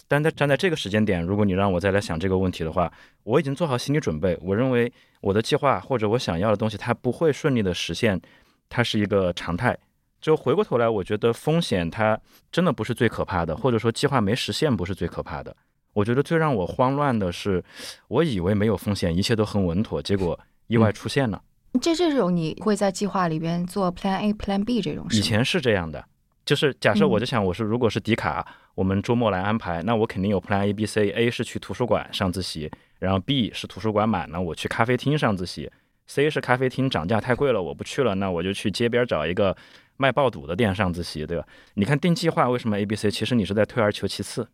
[0.06, 2.92] 但在站在这个时间点，如果你让我再来想这个问题的话，
[3.24, 4.38] 我已经做好心理准备。
[4.40, 8.20] 我认为我的计划或者我想要的东西，它不会顺利的实现，
[8.68, 9.76] 它是一个常态。
[10.22, 12.18] 就回过头来，我觉得风险它
[12.52, 15.54] 真的不是最可怕的，或者说计划没实现不是最可怕的。
[15.92, 17.62] 我觉得最让我慌乱的是，
[18.08, 21.42] 我以为没有风险，一切都很稳妥，结果意外出现了。
[21.80, 25.18] 这这种你会在计划里边做 Plan A、Plan B 这种事？
[25.18, 26.02] 以前是这样的，
[26.46, 28.46] 就是假设我就想，我是如果是迪卡，
[28.76, 31.10] 我们周末来安排，那我肯定有 Plan A、B、C。
[31.10, 32.70] A 是去图书馆上自习，
[33.00, 35.68] 然后 B 是图书馆满了，我去咖啡厅上自习。
[36.06, 39.56] C 是咖啡厅涨价太贵了，我不去了，那我就去街边找一个。
[39.96, 41.46] 卖爆肚的店上自习，对吧？
[41.74, 43.10] 你看定计划为什么 A、B、C？
[43.10, 44.48] 其实你是在退而求其次，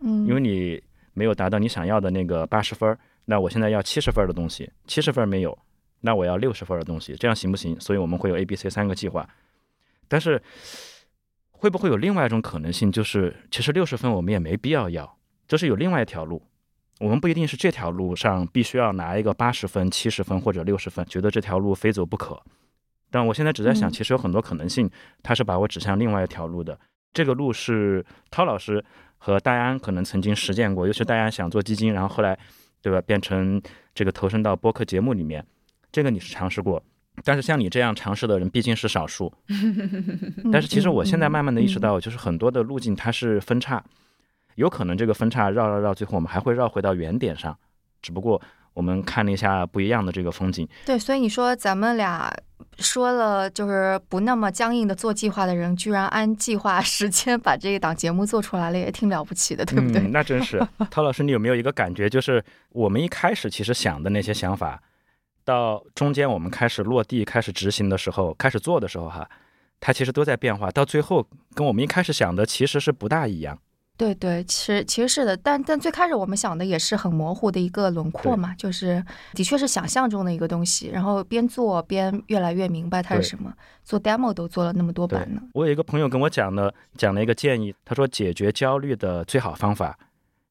[0.00, 0.82] 嗯，因为你
[1.12, 5.58] 没有达到你想要的那个八十分，那我现在要七十分的东西，七十分没有，
[6.00, 7.78] 那我要六十分的东西，这样行不行？
[7.80, 9.28] 所以我们会有 A、B、C 三个计划。
[10.06, 10.40] 但是
[11.50, 15.16] 会不会有另外一种可能性，就是其实六十分我们也没必要要，
[15.48, 16.42] 就是有另外一条路，
[17.00, 22.40] 我们不一定是这条路上必须要拿一个八十分、七十分或者六十分，觉得这条路非走不可。
[23.14, 24.90] 但我现在只在想，其实有很多可能性，
[25.22, 26.76] 他是把我指向另外一条路的。
[27.12, 28.84] 这个路是涛老师
[29.18, 32.36] 和戴安可能曾经实践过，尤其戴安想做基金，然后后来，
[32.82, 33.62] 对吧，变成
[33.94, 35.46] 这个投身到播客节目里面，
[35.92, 36.82] 这个你是尝试过。
[37.22, 39.32] 但是像你这样尝试的人毕竟是少数。
[40.50, 43.80] 但是其实我现在慢慢的意识到，就是很多的路径它是分叉，
[44.56, 47.56] 有可能这个分叉绕绕绕，最后我们还会绕回到原点上，
[48.02, 48.42] 只不过
[48.74, 50.68] 我们看了一下不一样的这个风景。
[50.84, 52.30] 对，所以你说咱们俩
[52.78, 60.02] 说了，就是不那么僵硬的做计划的人，居然按计划时间把这一档节目做出来了，也挺了不起的，对不对？
[60.02, 60.60] 嗯，那真是。
[60.90, 64.82] 陶老师，你有没有一个感觉，就是我们一开始其实想的那些想法，
[65.44, 69.28] 到中间我们开始落地、开始执行的时候、开始做的时候，哈，
[69.78, 73.56] 它其实都在变化，到最后跟我们一开始想的其实是不大一样。
[73.96, 83.54] 对对，其实其实是的，但但最开始我们想的也是很模糊的一个轮廓嘛，就是的确是想象中的一个东西，然后边做边越来越明白它是什么。
[83.84, 85.40] 做 demo 都做了那么多版呢。
[85.52, 89.96] 我有一个朋友跟我讲了，讲了一个建议，他说解决焦虑的最好方法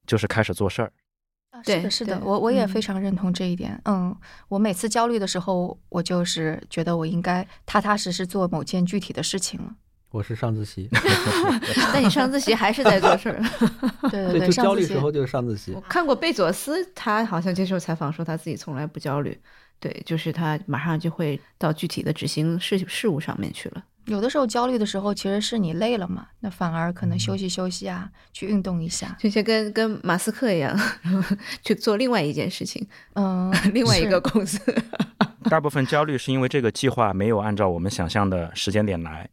[0.06, 0.90] 就是开始做事儿。
[1.50, 3.78] 啊，是的，是的，我我也非常认同这一点。
[3.84, 4.16] 嗯，
[4.48, 9.74] 我每次焦虑的时候，我就是觉得我应该踏踏实实做某件具体的事情了。
[10.14, 10.88] 我是上自习，
[11.92, 13.42] 但你上自习还是在做事儿。
[14.08, 15.80] 对 对对，焦虑时候就是上自习我。
[15.88, 19.36] 看过贝佐斯，他好像接受采访说他自己从来不焦虑，
[19.80, 23.82] 对，就是他马上就会到具体的执行事事务上面去了。
[24.04, 29.16] 有的时候焦虑的时候，其实是你累了嘛，那反而可能休息休息啊，去运动一下。
[29.18, 30.78] 就像跟跟马斯克一样，
[31.64, 34.60] 去做另外一件事情，嗯，另外一个公司。
[35.50, 39.28] 大部分焦虑是因为这个计划没有按照我们想象的时间点来，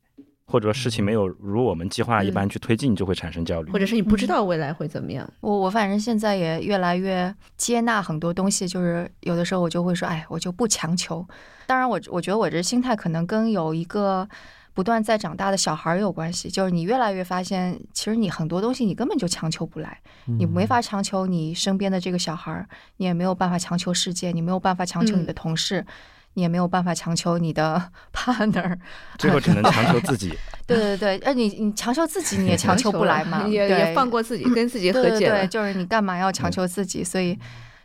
[0.51, 3.79] 或者说事情没有如我们计划一般去推进，就会产生焦虑或。
[3.79, 5.27] 者是你不知道未来会怎么样。
[5.39, 11.25] 我我反正现在也越来越接纳很多东西，就是有的时候我就会说，哎，我就不强求。
[11.65, 14.27] 当然我，我觉得我这心态可能跟有一个
[14.73, 25.85] 不断在长大的小孩儿有关系，就是你越来越发现，其实你很多东西你根本就强求不来，你没法强求你身边的这个小孩儿，你也没有办法强求世界，你没有办法强求你的同事。
[26.33, 27.81] 你也没有办法强求你的
[28.13, 28.77] partner，
[29.17, 30.33] 最后只能 强求自己。
[30.65, 37.03] 对对对，呃，你你强求自己，你也 强求不来嘛，也也放过自己，跟自己和对对对，就是你干嘛要强求自己？
[37.03, 37.37] 所以，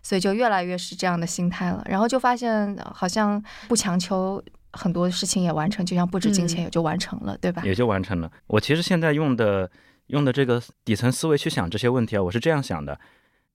[0.03, 1.82] 所以就越来越是这样的心态了。
[1.88, 4.42] 然后就发现，呃好像不强求
[4.72, 7.62] 很多事情也完成，就像不止金钱嗯也就完成了，对吧？
[7.64, 8.30] 也就完成了。
[8.47, 9.68] 我其实现在用的
[10.09, 13.01] 用的这个底层思维去想这些问题啊，我是这样想的：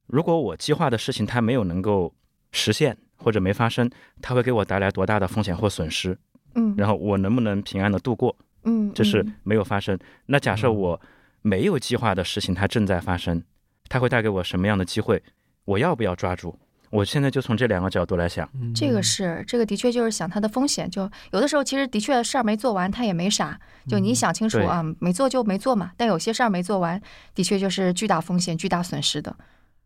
[0.08, 2.14] 如果我计划的事情它没有能够
[2.52, 3.90] 实现或者没发生，
[4.22, 6.18] 它会给我带来多大的风险或损失？
[6.56, 8.36] 嗯然后我能不能平安的度过？
[8.64, 9.98] 嗯，这是嗯没有发生。
[10.26, 11.00] 那假设我
[11.42, 13.42] 没有计划的事情它正在发生，
[13.88, 15.24] 它会带给我什么样的机会？
[15.66, 16.58] 我要不要抓住？
[16.90, 18.50] 我现在就从这两个角度来想。
[18.76, 23.58] 这个是这个的确就是想它的风险，就有的时候其实的确事儿没做完，它也没啥，
[23.88, 25.92] 就你想清楚对啊，没做就没做嘛。
[25.96, 27.02] 但有些事儿没做完，
[27.34, 29.34] 的确就是巨大风险、巨大损失的。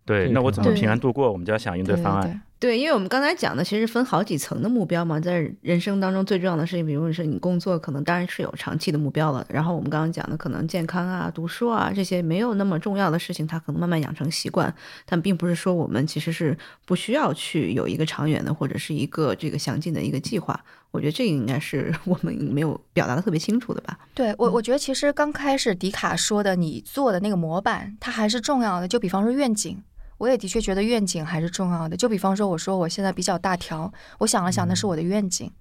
[0.06, 1.32] 对，那我怎么平安度过？
[1.32, 2.24] 我们就要想应对对方案。
[2.24, 9.46] 对对，因为我们刚才讲的其实分好几层的目标嘛，在人生当中最重要的事情，比如说你工作，可能当然是有长期的目标了。
[9.50, 14.74] 然后我们刚刚讲的，可能健康啊、读书啊这些没有那么重要的事情，它可能慢慢养成习惯。
[15.06, 20.60] 但并不是说我们其实是不需要去有一个长远的或者是一个这个详尽的一个计划。
[20.92, 24.00] 我觉得这个应该是我们没有表达的特别清楚的吧。
[24.14, 28.88] 对我，我觉得其实刚开始迪卡说的，你做的那个模板，它还是重要的。
[28.88, 29.78] 就比方说愿景，
[30.18, 31.98] 我也的确觉得愿景还是重要的。
[31.98, 35.52] 就比方说，我说我现在比较大条，我想了想，那是我的愿景。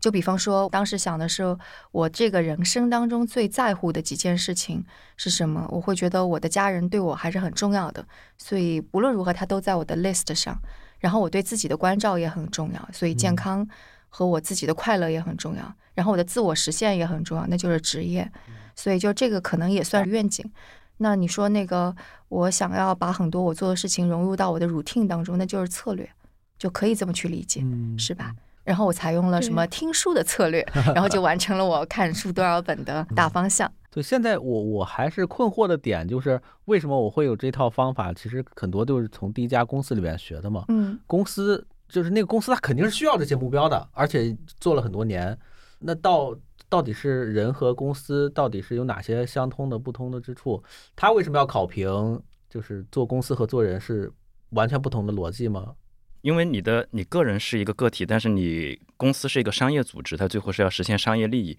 [0.00, 1.56] 就比方说，当时想的是
[1.90, 4.84] 我这个人生当中最在乎的几件事情
[5.16, 5.66] 是什么？
[5.70, 8.06] 我会觉得我的家人对我还是很重要的，
[8.36, 10.60] 所以不论如何，他都在我的 list 上。
[10.98, 13.66] 然后我对自己的关照也很重要，所以健康
[14.08, 15.74] 和我自己的快乐也很重要。
[15.94, 18.30] 然后我的自我实现也很重要，那就是职业。
[18.76, 20.44] 所以就这个可能也算愿景。
[20.98, 21.94] 那你说那个，
[22.28, 26.08] 我想要把很多我做的事情融入到我的 routine 当中，那就是策略，
[26.58, 28.34] 就可以这么去理解，嗯是吧？
[28.62, 33.70] 然后我采用了什么听书的策略，然后就完成了我看书多少本的大方向。
[33.90, 38.12] 对，现在我我还是困惑的点就是，为什么我会有这套方法？
[38.14, 40.64] 其实很多都是从第一家公司里面学的嘛。
[40.68, 45.36] 嗯公司就是那个公司，它肯定是需要这些目标的，而且做了很多年。
[45.78, 46.34] 那到
[46.74, 50.60] 到底是人和公司到底是有哪些相通的、不通的之处？
[50.96, 52.20] 他为什么要考评？
[52.50, 54.12] 就是做公司和做人是
[54.50, 55.76] 完全不同的逻辑吗？
[56.22, 61.56] 因为你的你个人是一个个体，但是你公司是一个商业组织，它最后是要实现商业利益，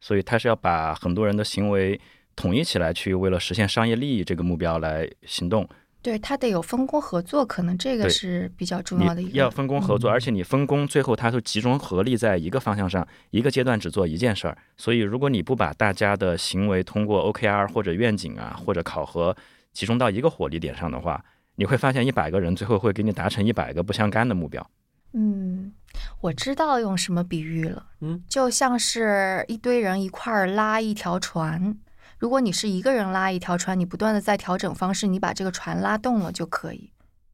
[0.00, 2.00] 所以它是要把很多人的行为
[2.36, 5.68] 统一起来，去为了实现商业利益这个目标来行动。
[6.04, 9.30] 对，他得有分工合作，可能这个是比较重要的一个。
[9.30, 14.58] 要分工合作，而且你分工最后它都集中合力在一个方向上，一个阶段只做一件事儿。
[14.76, 19.34] 所以如果你不把大家的行为通过 OKR 或者愿景啊或者考核
[19.72, 21.24] 集中到一个火力点上的话，
[21.54, 24.70] 你会发现一百个人最后会给你达成一百个不相干的目标。
[25.14, 25.72] 嗯，
[26.20, 27.86] 我知道用什么比喻了。
[28.02, 31.78] 嗯，就像是一堆人一块儿拉一条船。
[32.24, 36.90] 如果你是一个人拉一条船，你不断的在调整方式，你把这个船拉动了就可以。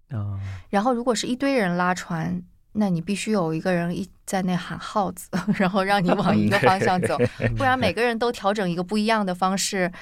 [0.09, 0.35] 啊，
[0.69, 7.17] 然后如果是一堆人拉船，那你必须有一个人一在那喊号子， 然后让你往一个方向走，
[7.57, 9.93] 不然每个人都调整一个不一样的方式，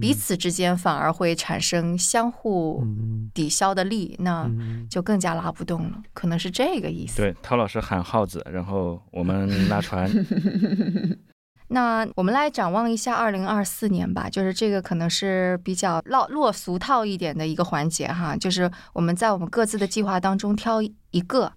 [0.00, 7.18] 彼此之间反而会产生相互嗯抵消的力，那嗯就更加拉不动了，可能是这个意思。
[7.18, 10.10] 对，陶老师喊号子，然后我们拉船。
[11.72, 21.52] 那我们来展望一下二零二四年吧，就是这个可能是比较落落俗套一点的一个环节哈，就是我们在我们各自的计划当中挑一个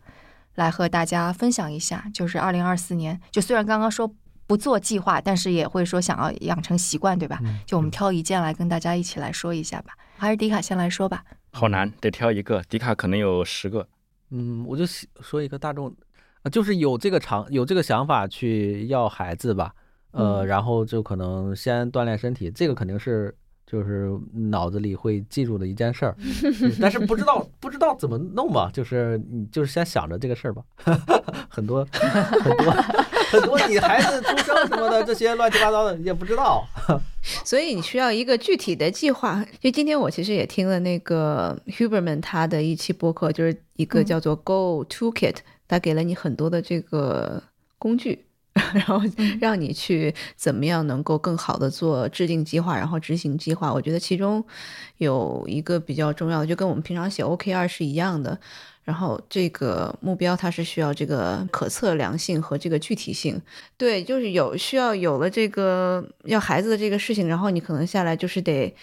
[0.55, 4.09] 来和大家分享一下，就是二零二四年，就虽然刚刚说
[4.47, 7.39] 不做计划，但是也会说想要养成习惯，对吧？
[7.43, 9.93] 嗯就我们挑一件来跟大家一起来说一下吧。
[10.17, 11.23] 还是迪卡先来说吧。
[11.51, 12.61] 好难，得挑一个。
[12.69, 13.87] 迪卡可能有十个，
[14.31, 15.93] 嗯，我就喜说一个大众，
[16.43, 19.73] 呃就是有这个长有这个想法去要孩子吧，
[20.15, 23.33] 呃，嗯然后就可能先锻炼身体，这个肯定是
[23.67, 30.63] 就是脑子里会记住的一件事儿，嗯但是不知道 不知道怎么弄吧，就是你就是先想着这个事儿吧，
[31.49, 32.71] 很多很多
[33.31, 36.65] 很多你孩子出生什么的这些乱七八糟的也不知道，
[37.43, 39.43] 所以你需要一个具体的计划。
[39.59, 45.37] 就今天我其实也听了那个 Huberman 他的一期播客，就是一个嗯叫做 Go Toolkit，
[45.67, 47.41] 他给了你很多的这个
[47.79, 48.24] 工具。
[48.73, 53.73] 然后嗯让你去怎么样能够更好的做制定计划，然后执行计划。
[53.73, 54.43] 我觉得其中
[54.97, 58.39] 有一个比较重要的，就跟我们平常写 OKR 是一样的。
[58.83, 63.41] 然后这个目标它是需要这个可测量性和这个具体性。
[63.77, 68.73] 对，就是有需要有了这个要孩子的这个事情，然后你可能下来就是得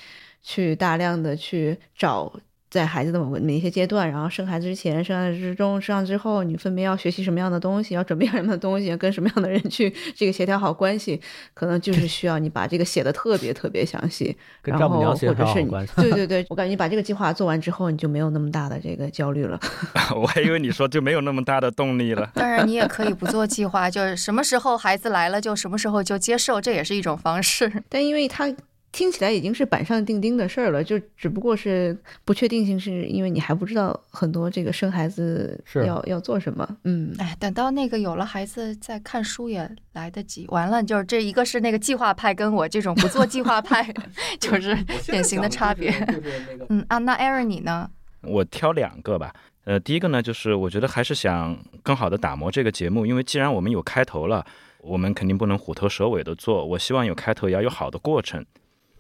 [0.43, 2.33] 去大量的去找
[2.73, 11.21] 在孩子的某个哪一些阶段，然后生孩子之前、生孩子之中、生孩子之后，你分别要学习什么样的东西，要准备什么样的东西，跟什么样的人去这个协调好关系，
[11.53, 15.71] 可能就是需要你把这个写的特别特别详细，跟然后丈母娘协或者是你。
[15.97, 19.61] 对 对对，我感觉你把这个计划做完之后，你就没有那么大的这个焦虑了。
[20.17, 22.31] 我还以为你说就没有那么大的动力了。
[22.35, 27.71] 当然，你也可以不做计划，就是什么时候孩子来了就什么时候就接受，这也是一种方式。
[27.91, 28.51] 但因为它
[28.93, 36.77] 听起来已经是板上钉钉的事儿了，就只不过是不确定性，是因为你还不知道很多这个生孩子是要要做什么。
[36.85, 40.47] 嗯，哎，等到那个有了孩子再看书也来得及。
[40.49, 43.83] 完了，就是这一个是那个计划派，跟我这种不做计划派，
[44.39, 44.77] 就是
[45.07, 45.91] 典型的差别。
[46.69, 47.91] 嗯啊，那 Aaron 你呢？
[48.21, 49.35] 我挑两个吧。
[49.65, 54.45] 呃，第一个呢，就是我觉得还是想更好的打磨这个节目，因为既然我们有开头了，
[54.83, 56.67] 我们肯定不能虎头蛇尾的做。
[56.67, 58.45] 我希望有开头，也要有好的过程。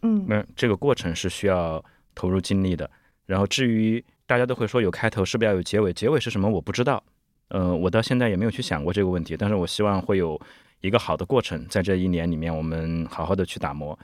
[0.02, 1.82] 嗯那这个过程是需要
[2.14, 2.90] 投入精力的。
[3.26, 5.92] 然后至于大家都会说有开头，是不是要有结尾？
[5.92, 6.48] 结尾是什么？
[6.48, 7.02] 我不知道。
[7.48, 9.36] 呃，我到现在也没有去想过这个问题。
[9.36, 10.40] 但是我希望会有
[10.80, 13.98] 一个好的过程，在这一年里面，我们好好的去打磨。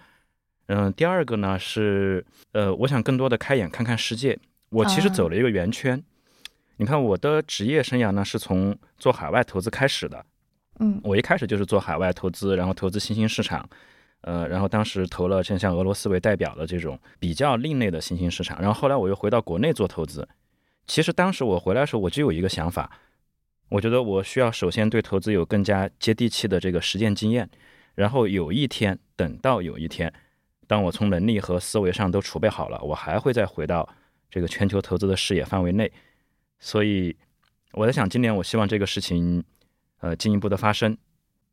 [0.66, 4.38] 嗯、第二个呢是，呃，我想更多的开眼看看世界。
[4.68, 6.02] 我其实啊走了一个圆圈。
[6.76, 10.24] 你看我的职业生涯呢，是从做海外投资开始的。
[10.78, 13.68] 嗯我一开始就是做海外投资，然后投资新兴市场，
[14.22, 20.28] 呃，然后当时投了像像俄罗斯为代表的这种比较另类的新兴市场，然后后来我又回到国内做投资。
[20.86, 22.90] 其实当时我回来的时候，我就有一个想法，
[23.68, 27.48] 我觉得我需要首先对投资有更加接地气的这个实践经验，
[27.94, 30.12] 然后有一天，等到有一天，
[30.66, 33.88] 当我从能力和思维上都储备好了，我还会再回到
[34.30, 35.92] 这个全球投资的视野范围内。
[36.58, 37.16] 所以
[37.72, 39.44] 我在想，今年我希望这个事情，
[40.00, 40.96] 呃，进一步的发生。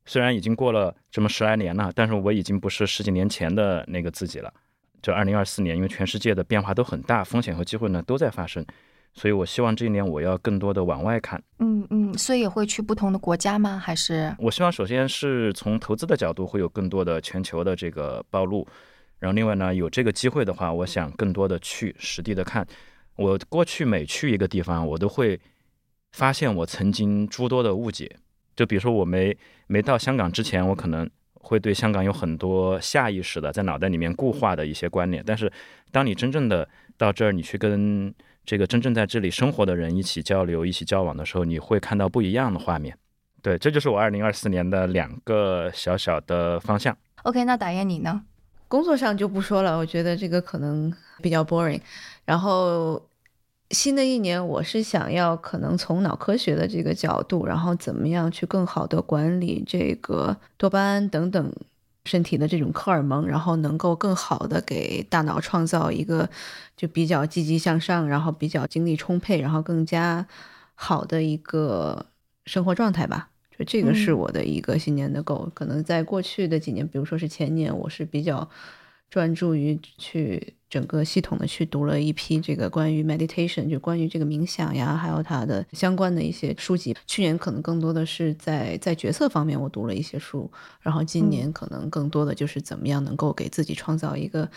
[0.06, 4.54] 虽然已经过了这么十来年了，但是我已经不是十几年前的那个自己了。
[5.02, 8.66] 就二零二四年，因为全世界的变化都很大，风险和机会呢都在发生，
[9.14, 11.40] 所以我希望这一年我要更多的往外看。
[11.60, 13.78] 嗯嗯，所以也会去不同的国家吗？
[13.78, 18.68] 还是我希望首先是从投资的角度会有更多的全球的这个暴露，
[19.20, 22.66] 然后另外呢，有这个机会的话，我想更多的去实地的看。
[23.16, 25.40] 我过去每去一个地方，我都会
[26.14, 28.16] 发现我曾经诸多的误解。
[28.56, 29.38] 就比如说我没
[29.68, 35.52] 没到香港之前，我可能会对香港有很多下意识的在脑袋里面固化的一些观念，但是
[35.92, 38.14] 当你真正的到这儿，你去跟
[38.46, 42.98] 这个真正在这里生活的人一起交流、一起交往的时候，你会看到不一样的画面。
[43.42, 46.96] 对，这就是我二零二四年的两个小小的方向。
[47.24, 47.44] OK？
[47.44, 48.24] 那打燕你呢？
[48.68, 50.92] 工作上就不说了，我觉得这个可能
[51.22, 51.80] 比较 boring。
[52.26, 53.00] 然后
[53.72, 61.52] 新的一年，我是想要可能从脑科学的这个角度，然后怎么样去更好的管理这个多巴胺等等
[62.06, 66.30] 身体的这种荷尔蒙，然后能够更好的给大脑创造一个
[66.78, 70.28] 就比较积极向上，然后比较精力充沛，然后更加
[70.76, 72.06] 好的一个
[72.46, 73.30] 生活状态吧。
[73.58, 75.50] 就这个是嗯我的一个新年的 goal。
[75.56, 78.48] 可能在过去的几年，比如说是前年，我是比较
[79.10, 86.96] 专注于去整个系统的去读了一批这个关于 meditation，就关于这个冥想呀，还有它的相关的一些书籍。
[87.08, 90.52] 去年可能更多的是在在决策方面我读了一些书，
[90.82, 94.50] 然后今嗯年可能更多的就是怎么样能够给自己创造一个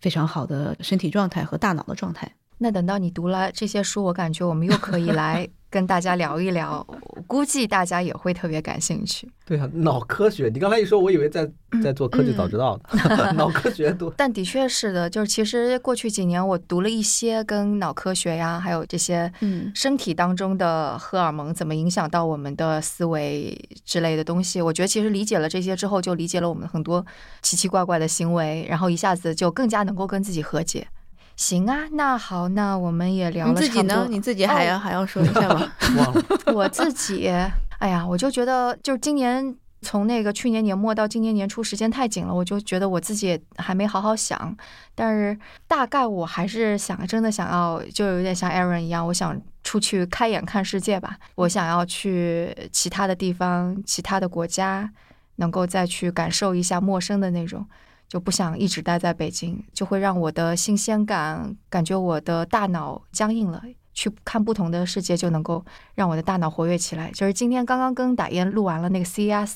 [0.00, 2.34] 非常好的身体状态和大脑的状态。
[2.58, 9.28] 那等到你读了这些书，我感觉我们又可以来 跟大家聊一聊，我估计大家也会特别感兴趣。
[9.44, 11.46] 对啊，脑科学，你刚才一说，我以为在
[11.82, 13.32] 在做科技早知道呢。
[13.36, 23.54] 脑科学多， 但的确是的，就是其实过去几年我读了一些跟脑科学呀，还有这些嗯身体当中的荷尔蒙怎么影响到我们的思维
[23.84, 24.62] 之类的东西。
[24.62, 27.04] 我觉得其实理解了这些之后，就理解了我们很多
[27.42, 30.86] 奇奇怪怪的行为，然后一下子就更加能够跟自己和解。
[31.36, 33.68] 行啊，那好，那我们也聊了差不多。
[33.68, 34.06] 自己呢？
[34.08, 35.70] 你自己还要、还要说一下吗？
[35.96, 36.24] 忘了。
[36.54, 37.28] 我自己，
[37.78, 44.56] 哎呀，我就觉得就是今年从那个去年年末到今年年初，时间太紧了，我就觉得我自己也还没好好想。
[44.94, 51.18] 但是大概我还是想，真的想要，就有点像 Aaron 一样，我想出去开眼看世界吧。
[51.34, 54.90] 我想要去其他的地方、其他的国家，
[55.36, 57.66] 能够再去感受一下陌生的那种。
[58.08, 63.62] 就不想一直待在北京，就会让我的新鲜感感觉我的大脑僵硬了。
[63.98, 67.10] 去看不同的世界，就能够让我的大脑活跃起来。
[67.12, 69.54] 就是今天刚刚跟打燕录完了那个 CES，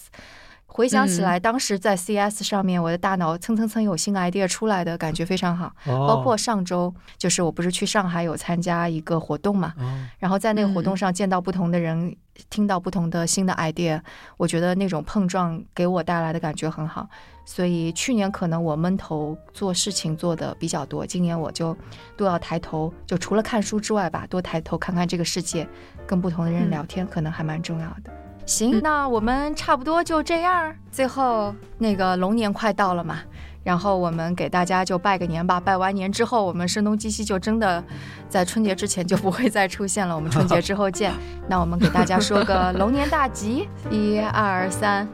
[0.64, 5.70] 回想起来，当时在 CES 上面，我的大脑蹭蹭蹭有新 idea 出来的感觉非常好。
[5.84, 12.16] 包包括上周，就是我不是去上海有参加一个活动嘛，哦，然后在那个活动上见到不同的人，
[12.48, 14.00] 听到不同的新的 idea，
[14.38, 17.06] 我觉得那种碰撞给我带来的感觉很好。
[17.50, 21.76] 所以去年可能我闷头做事情做的比较多，今年我就
[22.16, 25.68] 都要抬头，就除了看书之外吧，多抬头看看这个世界，
[26.06, 28.12] 跟不同的人聊天，可能还蛮重要的。
[28.46, 30.72] 行，嗯那我们差不多就这样。
[30.92, 33.18] 最后那个龙年快到了嘛，
[33.64, 35.58] 然后我们给大家就拜个年吧。
[35.58, 37.82] 拜完年之后，我们声东击西就真的
[38.28, 40.14] 在春节之前就不会再出现了。
[40.14, 41.12] 我们春节之后见。
[41.50, 45.08] 那我们给大家说个龙年大吉，一二三，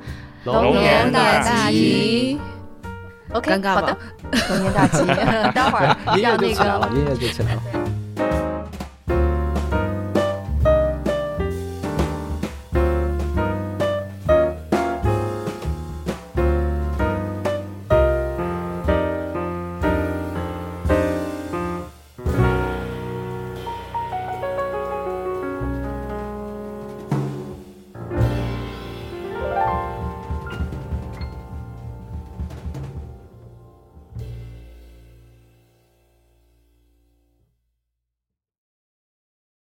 [0.52, 2.38] 龙年大吉。
[3.32, 3.96] OK，尴尬吧好的，
[4.50, 5.04] 龙年大吉。
[5.54, 7.62] 待会儿让那个音乐就起来了。